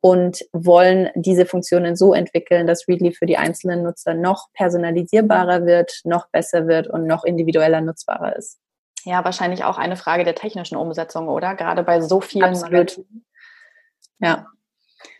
und 0.00 0.44
wollen 0.52 1.10
diese 1.14 1.46
Funktionen 1.46 1.96
so 1.96 2.14
entwickeln, 2.14 2.66
dass 2.66 2.86
Readly 2.86 3.12
für 3.12 3.26
die 3.26 3.36
einzelnen 3.36 3.82
Nutzer 3.82 4.14
noch 4.14 4.46
personalisierbarer 4.54 5.66
wird, 5.66 6.00
noch 6.04 6.28
besser 6.30 6.68
wird 6.68 6.86
und 6.88 7.06
noch 7.06 7.24
individueller 7.24 7.80
nutzbarer 7.80 8.36
ist. 8.36 8.58
Ja, 9.04 9.24
wahrscheinlich 9.24 9.64
auch 9.64 9.78
eine 9.78 9.96
Frage 9.96 10.24
der 10.24 10.34
technischen 10.34 10.76
Umsetzung, 10.76 11.28
oder? 11.28 11.54
Gerade 11.54 11.82
bei 11.82 12.00
so 12.00 12.20
vielen. 12.20 12.50
Absolut. 12.50 13.00
Ja. 14.18 14.46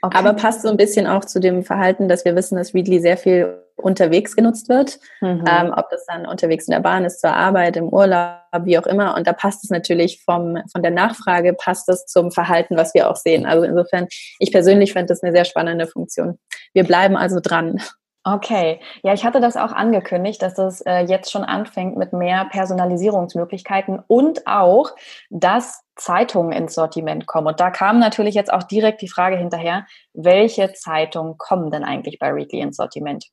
Okay. 0.02 0.16
Aber 0.16 0.34
passt 0.34 0.62
so 0.62 0.68
ein 0.68 0.76
bisschen 0.76 1.06
auch 1.06 1.24
zu 1.24 1.40
dem 1.40 1.64
Verhalten, 1.64 2.08
dass 2.08 2.24
wir 2.24 2.36
wissen, 2.36 2.56
dass 2.56 2.74
Readly 2.74 3.00
sehr 3.00 3.16
viel 3.16 3.64
unterwegs 3.78 4.36
genutzt 4.36 4.68
wird. 4.68 4.98
Mhm. 5.20 5.44
Ähm, 5.48 5.72
ob 5.76 5.88
das 5.90 6.04
dann 6.06 6.26
unterwegs 6.26 6.66
in 6.66 6.72
der 6.72 6.80
Bahn 6.80 7.04
ist, 7.04 7.20
zur 7.20 7.32
Arbeit, 7.32 7.76
im 7.76 7.88
Urlaub, 7.88 8.40
wie 8.62 8.78
auch 8.78 8.86
immer. 8.86 9.16
Und 9.16 9.26
da 9.26 9.32
passt 9.32 9.64
es 9.64 9.70
natürlich 9.70 10.22
vom, 10.24 10.58
von 10.72 10.82
der 10.82 10.90
Nachfrage, 10.90 11.54
passt 11.54 11.88
es 11.88 12.06
zum 12.06 12.30
Verhalten, 12.30 12.76
was 12.76 12.94
wir 12.94 13.10
auch 13.10 13.16
sehen. 13.16 13.46
Also 13.46 13.64
insofern, 13.64 14.06
ich 14.38 14.52
persönlich 14.52 14.92
finde 14.92 15.06
das 15.06 15.22
eine 15.22 15.32
sehr 15.32 15.44
spannende 15.44 15.86
Funktion. 15.86 16.38
Wir 16.74 16.84
bleiben 16.84 17.16
also 17.16 17.40
dran. 17.40 17.80
Okay, 18.24 18.80
ja, 19.02 19.14
ich 19.14 19.24
hatte 19.24 19.40
das 19.40 19.56
auch 19.56 19.72
angekündigt, 19.72 20.42
dass 20.42 20.58
es 20.58 20.82
äh, 20.82 21.00
jetzt 21.00 21.30
schon 21.30 21.44
anfängt 21.44 21.96
mit 21.96 22.12
mehr 22.12 22.44
Personalisierungsmöglichkeiten 22.50 24.02
und 24.06 24.46
auch, 24.46 24.90
dass 25.30 25.82
Zeitungen 25.96 26.52
ins 26.52 26.74
Sortiment 26.74 27.26
kommen. 27.26 27.46
Und 27.46 27.60
da 27.60 27.70
kam 27.70 27.98
natürlich 27.98 28.34
jetzt 28.34 28.52
auch 28.52 28.64
direkt 28.64 29.00
die 29.00 29.08
Frage 29.08 29.36
hinterher, 29.36 29.86
welche 30.12 30.72
Zeitungen 30.74 31.38
kommen 31.38 31.70
denn 31.70 31.84
eigentlich 31.84 32.18
bei 32.18 32.30
Readly 32.30 32.60
ins 32.60 32.76
Sortiment? 32.76 33.24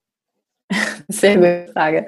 Sehr 1.08 1.36
gute 1.36 1.68
Frage. 1.74 2.06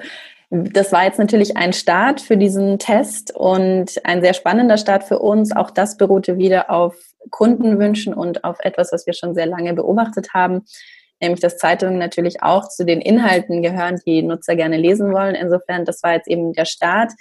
Das 0.50 0.92
war 0.92 1.04
jetzt 1.04 1.18
natürlich 1.18 1.56
ein 1.56 1.74
Start 1.74 2.22
für 2.22 2.38
diesen 2.38 2.78
Test 2.78 3.36
und 3.36 4.00
ein 4.04 4.22
sehr 4.22 4.32
spannender 4.32 4.78
Start 4.78 5.04
für 5.04 5.18
uns. 5.18 5.54
Auch 5.54 5.70
das 5.70 5.98
beruhte 5.98 6.38
wieder 6.38 6.70
auf 6.70 6.96
Kundenwünschen 7.28 8.14
und 8.14 8.44
auf 8.44 8.56
etwas, 8.60 8.90
was 8.90 9.06
wir 9.06 9.12
schon 9.12 9.34
sehr 9.34 9.44
lange 9.44 9.74
beobachtet 9.74 10.32
haben 10.32 10.64
nämlich 11.20 11.40
dass 11.40 11.58
Zeitungen 11.58 11.98
natürlich 11.98 12.42
auch 12.42 12.68
zu 12.68 12.84
den 12.84 13.00
Inhalten 13.00 13.62
gehören, 13.62 14.00
die 14.06 14.22
Nutzer 14.22 14.56
gerne 14.56 14.76
lesen 14.76 15.12
wollen. 15.12 15.34
Insofern, 15.34 15.84
das 15.84 16.02
war 16.02 16.14
jetzt 16.14 16.28
eben 16.28 16.52
der 16.52 16.64
Start. 16.64 17.12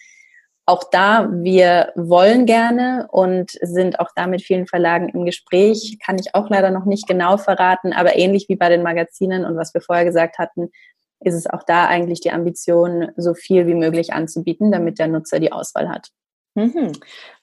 Auch 0.65 0.84
da, 0.91 1.30
wir 1.32 1.93
wollen 1.95 2.45
gerne 2.45 3.08
und 3.10 3.52
sind 3.62 4.02
auch 4.02 4.10
da 4.15 4.28
mit 4.28 4.41
vielen 4.41 4.67
Verlagen 4.67 5.08
im 5.10 5.23
Gespräch, 5.23 5.97
kann 6.06 6.17
ich 6.19 6.36
auch 6.36 6.50
leider 6.50 6.71
noch 6.71 6.84
nicht 6.84 7.08
genau 7.08 7.38
verraten, 7.38 7.93
aber 7.93 8.17
ähnlich 8.17 8.47
wie 8.50 8.58
bei 8.58 8.67
den 8.67 8.84
Magazinen 8.84 9.45
und 9.45 9.56
was 9.56 9.73
wir 9.73 9.80
vorher 9.80 10.04
gesagt 10.04 10.38
hatten, 10.38 10.69
ist 11.19 11.36
es 11.36 11.47
auch 11.47 11.63
da 11.63 11.88
eigentlich 11.88 12.21
die 12.21 12.32
Ambition, 12.32 13.12
so 13.17 13.34
viel 13.34 13.67
wie 13.67 13.75
möglich 13.75 14.13
anzubieten, 14.13 14.71
damit 14.71 14.99
der 14.99 15.08
Nutzer 15.08 15.39
die 15.39 15.51
Auswahl 15.51 15.89
hat. 15.89 16.10
Mhm. 16.58 16.91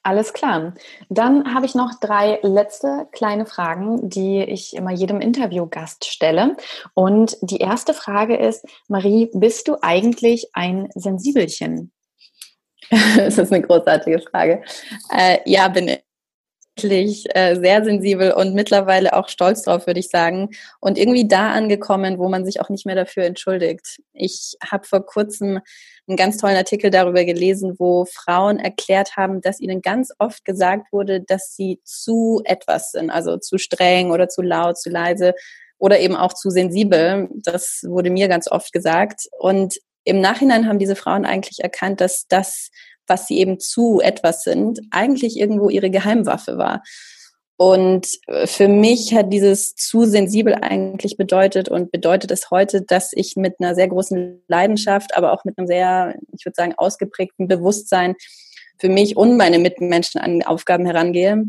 Alles 0.03 0.33
klar. 0.33 0.75
Dann 1.09 1.55
habe 1.55 1.67
ich 1.67 1.77
noch 1.77 2.01
drei 2.01 2.41
letzte 2.43 3.07
kleine 3.13 3.47
Fragen, 3.47 4.09
die 4.09 4.43
ich 4.43 4.75
immer 4.75 4.91
jedem 4.91 5.21
Interviewgast 5.21 6.05
stelle. 6.05 6.57
Und 6.95 7.37
die 7.41 7.59
erste 7.59 7.95
Frage 7.95 8.37
ist, 8.37 8.67
Marie, 8.89 9.31
bist 9.33 9.69
du 9.69 9.77
eigentlich 9.83 10.49
ein 10.53 10.89
Sensibelchen? 10.97 11.93
das 13.17 13.39
ist 13.39 13.53
eine 13.53 13.63
großartige 13.63 14.19
Frage. 14.19 14.63
Äh, 15.11 15.39
ja, 15.47 15.69
bin 15.69 15.97
ich 16.83 17.25
äh, 17.37 17.55
sehr 17.57 17.85
sensibel 17.85 18.33
und 18.33 18.55
mittlerweile 18.55 19.15
auch 19.15 19.29
stolz 19.29 19.63
drauf, 19.63 19.87
würde 19.87 20.01
ich 20.01 20.09
sagen. 20.09 20.51
Und 20.81 20.99
irgendwie 20.99 21.29
da 21.29 21.53
angekommen, 21.53 22.19
wo 22.19 22.29
man 22.29 22.45
sich 22.45 22.61
auch 22.61 22.69
nicht 22.69 22.85
mehr 22.87 22.97
dafür 22.97 23.25
entschuldigt. 23.25 24.01
Ich 24.13 24.57
habe 24.69 24.87
vor 24.87 25.07
kurzem 25.07 25.61
einen 26.07 26.17
ganz 26.17 26.37
tollen 26.37 26.57
Artikel 26.57 26.91
darüber 26.91 27.25
gelesen, 27.25 27.77
wo 27.79 28.05
Frauen 28.05 28.59
erklärt 28.59 29.17
haben, 29.17 29.41
dass 29.41 29.61
ihnen 29.61 29.83
ganz 29.83 30.13
oft 30.19 30.45
gesagt 30.45 30.93
wurde, 30.93 31.21
dass 31.21 31.55
sie 31.55 31.81
zu 31.85 32.43
etwas 32.45 32.93
sind, 32.93 33.11
also 33.11 33.39
zu 33.39 33.57
streng 33.59 34.11
oder 34.11 34.29
zu 34.29 34.43
laut, 34.43 34.79
zu 34.79 34.91
leise 34.91 35.35
oder 35.79 36.01
eben 36.01 36.17
auch 36.17 36.33
zu 36.33 36.51
sensibel. 36.51 37.29
Das 37.33 37.83
wurde 37.87 38.11
mir 38.11 38.29
ganz 38.29 38.51
oft 38.51 38.73
gesagt. 38.73 39.29
Und 39.39 39.77
im 40.05 40.21
Nachhinein 40.21 40.69
haben 40.69 40.79
diese 40.79 40.97
Frauen 40.97 41.25
eigentlich 41.25 41.61
erkannt, 41.61 42.01
dass 42.01 42.27
das 42.29 42.71
was 43.07 43.27
sie 43.27 43.39
eben 43.39 43.61
zu 43.61 44.01
etwas 44.01 44.43
sind, 44.43 44.81
eigentlich 44.91 45.39
irgendwo 45.39 45.69
ihre 45.69 45.91
Geheimwaffe 45.91 46.59
war. 46.59 46.83
Und 47.57 48.09
äh, 48.27 48.47
für 48.47 48.67
mich 48.67 49.15
hat 49.15 49.33
dieses 49.33 49.77
zu 49.77 50.05
sensibel 50.07 50.55
eigentlich 50.55 51.17
bedeutet 51.17 51.69
und 51.69 51.93
bedeutet 51.93 52.31
es 52.31 52.51
heute, 52.51 52.83
dass 52.83 53.13
ich 53.13 53.37
mit 53.37 53.55
einer 53.61 53.75
sehr 53.75 53.89
großen 53.89 54.43
Leidenschaft, 54.49 55.17
aber 55.17 55.33
auch 55.33 55.45
mit 55.45 55.57
einem 55.57 55.69
sehr, 55.69 56.17
ich 56.37 56.45
würde 56.45 56.57
sagen, 56.57 56.75
ausgeprägten 56.77 57.47
Bewusstsein 57.47 58.17
für 58.79 58.89
mich 58.89 59.17
und 59.17 59.37
meine 59.37 59.61
Mitmenschen 59.61 60.21
an 60.21 60.43
Aufgaben 60.43 60.85
herangehe, 60.85 61.45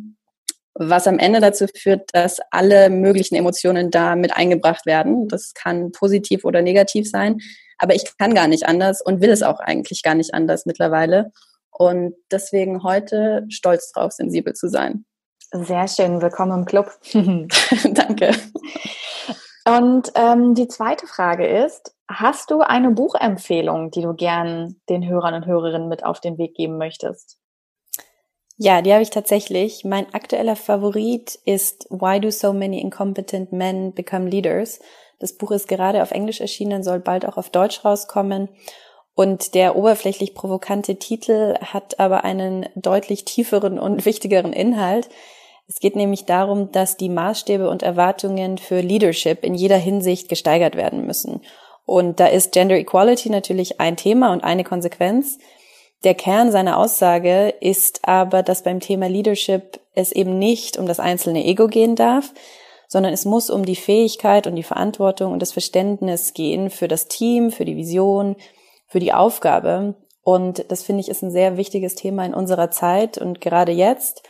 was 0.76 1.08
am 1.08 1.20
Ende 1.20 1.40
dazu 1.40 1.66
führt, 1.68 2.10
dass 2.14 2.40
alle 2.52 2.90
möglichen 2.90 3.36
Emotionen 3.36 3.92
da 3.92 4.16
mit 4.16 4.36
eingebracht 4.36 4.86
werden. 4.86 5.28
Das 5.28 5.54
kann 5.54 5.92
positiv 5.92 6.44
oder 6.44 6.62
negativ 6.62 7.10
sein. 7.10 7.40
Aber 7.78 7.96
ich 7.96 8.18
kann 8.18 8.34
gar 8.34 8.48
nicht 8.48 8.66
anders 8.66 9.02
und 9.02 9.22
will 9.22 9.30
es 9.30 9.42
auch 9.42 9.60
eigentlich 9.60 10.04
gar 10.04 10.16
nicht 10.16 10.34
anders 10.34 10.66
mittlerweile. 10.66 11.32
Und 11.72 12.16
deswegen 12.32 12.84
heute 12.84 13.46
stolz 13.50 13.92
drauf, 13.92 14.12
sensibel 14.12 14.54
zu 14.54 14.70
sein. 14.70 15.06
Sehr 15.52 15.88
schön, 15.88 16.22
willkommen 16.22 16.60
im 16.60 16.66
Club. 16.66 16.92
Danke. 17.14 18.32
Und 19.68 20.12
ähm, 20.16 20.56
die 20.56 20.68
zweite 20.68 21.08
Frage 21.08 21.48
ist, 21.48 21.96
hast 22.10 22.52
du 22.52 22.62
eine 22.62 22.92
Buchempfehlung, 22.92 23.92
die 23.92 24.02
du 24.02 24.14
gern 24.14 24.80
den 24.90 25.08
Hörern 25.08 25.34
und 25.34 25.46
Hörerinnen 25.46 25.90
mit 25.90 26.04
auf 26.04 26.20
den 26.20 26.38
Weg 26.38 26.56
geben 26.56 26.78
möchtest? 26.78 27.40
Ja, 28.58 28.82
die 28.82 28.94
habe 28.94 29.04
ich 29.04 29.10
tatsächlich. 29.10 29.84
Mein 29.84 30.14
aktueller 30.14 30.56
Favorit 30.56 31.40
ist 31.46 31.88
Why 31.90 32.20
Do 32.20 32.32
So 32.32 32.54
Many 32.54 32.80
Incompetent 32.80 33.52
Men 33.52 33.94
Become 33.94 34.30
Leaders 34.30 34.80
das 35.20 35.34
Buch 35.34 35.52
ist 35.52 35.68
gerade 35.68 36.02
auf 36.02 36.12
Englisch 36.12 36.42
erschienen, 36.42 36.84
soll 36.84 37.00
bald 37.00 37.26
auch 37.26 37.38
auf 37.38 37.50
Deutsch 37.50 37.86
rauskommen. 37.86 38.50
Und 39.14 39.54
der 39.54 39.78
oberflächlich 39.78 40.36
provokante 40.36 40.98
Titel 40.98 41.56
hat 41.62 42.00
aber 42.00 42.26
einen 42.26 42.68
deutlich 42.76 43.24
tieferen 43.24 43.80
und 43.80 44.06
wichtigeren 44.06 44.54
Inhalt. 44.54 45.10
Es 45.68 45.80
geht 45.80 45.96
nämlich 45.96 46.26
darum, 46.26 46.72
dass 46.72 46.98
die 46.98 47.10
Maßstäbe 47.10 47.70
und 47.70 47.82
Erwartungen 47.82 48.58
für 48.58 48.82
Leadership 48.82 49.44
in 49.44 49.56
jeder 49.56 49.78
Hinsicht 49.78 50.30
gesteigert 50.30 50.76
werden 50.76 51.06
müssen. 51.06 51.42
Und 51.86 52.20
da 52.20 52.28
ist 52.28 52.52
Gender 52.52 52.76
Equality 52.76 53.30
natürlich 53.30 53.80
ein 53.80 53.96
Thema 53.96 54.34
und 54.34 54.44
eine 54.44 54.64
Konsequenz. 54.64 55.38
Der 56.06 56.14
Kern 56.14 56.52
seiner 56.52 56.78
Aussage 56.78 57.50
ist 57.62 58.08
aber, 58.08 58.44
dass 58.44 58.62
beim 58.62 58.80
Thema 58.80 59.10
Leadership 59.10 59.80
es 59.96 60.12
eben 60.12 60.38
nicht 60.38 60.78
um 60.78 60.86
das 60.86 61.00
einzelne 61.00 61.44
Ego 61.44 61.68
gehen 61.68 61.96
darf, 61.96 62.32
sondern 62.88 63.12
es 63.12 63.26
muss 63.26 63.50
um 63.50 63.66
die 63.66 63.76
Fähigkeit 63.76 64.46
und 64.46 64.56
die 64.56 64.62
Verantwortung 64.62 65.34
und 65.34 65.42
das 65.42 65.52
Verständnis 65.52 66.36
gehen 66.36 66.70
für 66.70 66.88
das 66.88 67.08
Team, 67.08 67.52
für 67.52 67.66
die 67.66 67.76
Vision, 67.76 68.36
für 68.86 69.00
die 69.00 69.14
Aufgabe. 69.14 69.96
Und 70.22 70.70
das 70.70 70.84
finde 70.84 71.02
ich 71.02 71.10
ist 71.10 71.24
ein 71.24 71.32
sehr 71.32 71.58
wichtiges 71.58 71.96
Thema 71.96 72.24
in 72.24 72.36
unserer 72.36 72.70
Zeit 72.70 73.18
und 73.18 73.42
gerade 73.42 73.72
jetzt. 73.72 74.22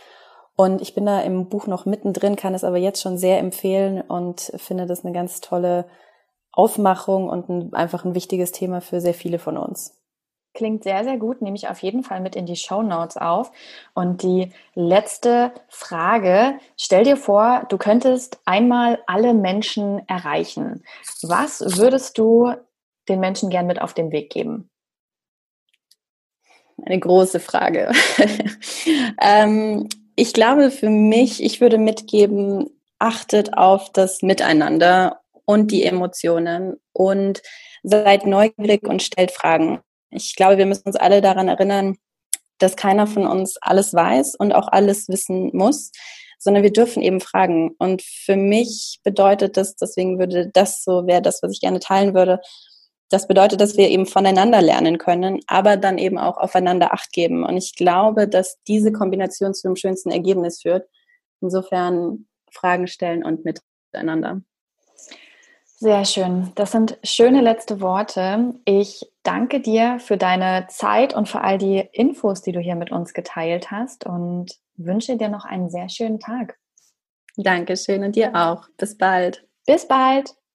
Und 0.55 0.81
ich 0.81 0.95
bin 0.95 1.05
da 1.05 1.19
im 1.19 1.49
Buch 1.49 1.67
noch 1.67 1.85
mittendrin, 1.85 2.37
kann 2.37 2.53
es 2.53 2.63
aber 2.63 2.77
jetzt 2.77 3.01
schon 3.01 3.17
sehr 3.17 3.39
empfehlen 3.39 3.99
und 3.99 4.53
finde 4.55 4.85
das 4.85 5.03
eine 5.03 5.13
ganz 5.13 5.41
tolle 5.41 5.87
Aufmachung 6.53 7.27
und 7.27 7.49
ein, 7.49 7.73
einfach 7.73 8.05
ein 8.05 8.15
wichtiges 8.15 8.53
Thema 8.53 8.79
für 8.79 9.01
sehr 9.01 9.13
viele 9.13 9.39
von 9.39 9.57
uns. 9.57 10.04
Klingt 10.55 10.85
sehr, 10.85 11.03
sehr 11.03 11.17
gut, 11.17 11.41
nehme 11.41 11.57
ich 11.57 11.67
auf 11.67 11.79
jeden 11.79 12.01
Fall 12.01 12.21
mit 12.21 12.37
in 12.37 12.45
die 12.45 12.55
Show 12.55 12.81
Notes 12.81 13.17
auf. 13.17 13.51
Und 13.93 14.23
die 14.23 14.53
letzte 14.73 15.51
Frage, 15.67 16.59
stell 16.77 17.03
dir 17.03 17.17
vor, 17.17 17.65
du 17.67 17.77
könntest 17.77 18.39
einmal 18.45 18.99
alle 19.05 19.33
Menschen 19.33 20.07
erreichen. 20.07 20.85
Was 21.21 21.77
würdest 21.77 22.17
du 22.17 22.53
den 23.09 23.19
Menschen 23.19 23.49
gern 23.49 23.67
mit 23.67 23.81
auf 23.81 23.93
den 23.93 24.13
Weg 24.13 24.29
geben? 24.29 24.69
Eine 26.85 26.99
große 26.99 27.41
Frage. 27.41 27.91
ähm, 29.21 29.89
ich 30.15 30.31
glaube 30.31 30.71
für 30.71 30.89
mich, 30.89 31.43
ich 31.43 31.59
würde 31.59 31.77
mitgeben, 31.77 32.69
achtet 32.97 33.57
auf 33.57 33.91
das 33.91 34.21
Miteinander 34.21 35.19
und 35.43 35.71
die 35.71 35.83
Emotionen 35.83 36.77
und 36.93 37.41
seid 37.83 38.25
neugierig 38.25 38.83
und 38.83 39.03
stellt 39.03 39.31
Fragen 39.31 39.81
ich 40.15 40.35
glaube, 40.35 40.57
wir 40.57 40.65
müssen 40.65 40.87
uns 40.87 40.95
alle 40.95 41.21
daran 41.21 41.47
erinnern, 41.47 41.97
dass 42.59 42.75
keiner 42.75 43.07
von 43.07 43.27
uns 43.27 43.57
alles 43.61 43.93
weiß 43.93 44.35
und 44.35 44.53
auch 44.53 44.67
alles 44.69 45.09
wissen 45.09 45.51
muss, 45.53 45.91
sondern 46.39 46.63
wir 46.63 46.71
dürfen 46.71 47.01
eben 47.01 47.19
fragen. 47.19 47.75
Und 47.79 48.01
für 48.01 48.35
mich 48.35 48.99
bedeutet 49.03 49.57
das, 49.57 49.75
deswegen 49.75 50.19
würde 50.19 50.49
das 50.53 50.83
so, 50.83 51.07
wäre 51.07 51.21
das, 51.21 51.43
was 51.43 51.51
ich 51.51 51.61
gerne 51.61 51.79
teilen 51.79 52.13
würde, 52.13 52.39
das 53.09 53.27
bedeutet, 53.27 53.61
dass 53.61 53.77
wir 53.77 53.89
eben 53.89 54.05
voneinander 54.05 54.61
lernen 54.61 54.97
können, 54.97 55.39
aber 55.47 55.77
dann 55.77 55.97
eben 55.97 56.17
auch 56.17 56.37
aufeinander 56.37 56.93
Acht 56.93 57.11
geben. 57.11 57.43
Und 57.43 57.55
ich 57.55 57.75
glaube, 57.75 58.27
dass 58.27 58.57
diese 58.67 58.91
Kombination 58.91 59.53
zu 59.53 59.67
dem 59.67 59.75
schönsten 59.75 60.11
Ergebnis 60.11 60.61
führt. 60.61 60.87
Insofern 61.41 62.27
Fragen 62.51 62.87
stellen 62.87 63.23
und 63.23 63.45
miteinander. 63.45 64.41
Sehr 65.77 66.05
schön. 66.05 66.51
Das 66.55 66.71
sind 66.71 66.97
schöne 67.03 67.41
letzte 67.41 67.81
Worte. 67.81 68.53
Ich 68.63 69.05
danke 69.23 69.59
dir 69.59 69.99
für 69.99 70.17
deine 70.17 70.67
Zeit 70.69 71.13
und 71.13 71.27
für 71.27 71.41
all 71.41 71.57
die 71.57 71.79
Infos, 71.91 72.41
die 72.41 72.53
du 72.53 72.59
hier 72.59 72.75
mit 72.75 72.91
uns 72.91 73.13
geteilt 73.13 73.71
hast 73.71 74.05
und 74.05 74.53
wünsche 74.77 75.17
dir 75.17 75.27
noch 75.27 75.43
einen 75.43 75.69
sehr 75.69 75.89
schönen 75.89 76.19
Tag. 76.19 76.57
Dankeschön 77.35 78.03
und 78.05 78.15
dir 78.15 78.33
auch. 78.35 78.69
Bis 78.77 78.97
bald. 78.97 79.45
Bis 79.65 79.87
bald. 79.87 80.35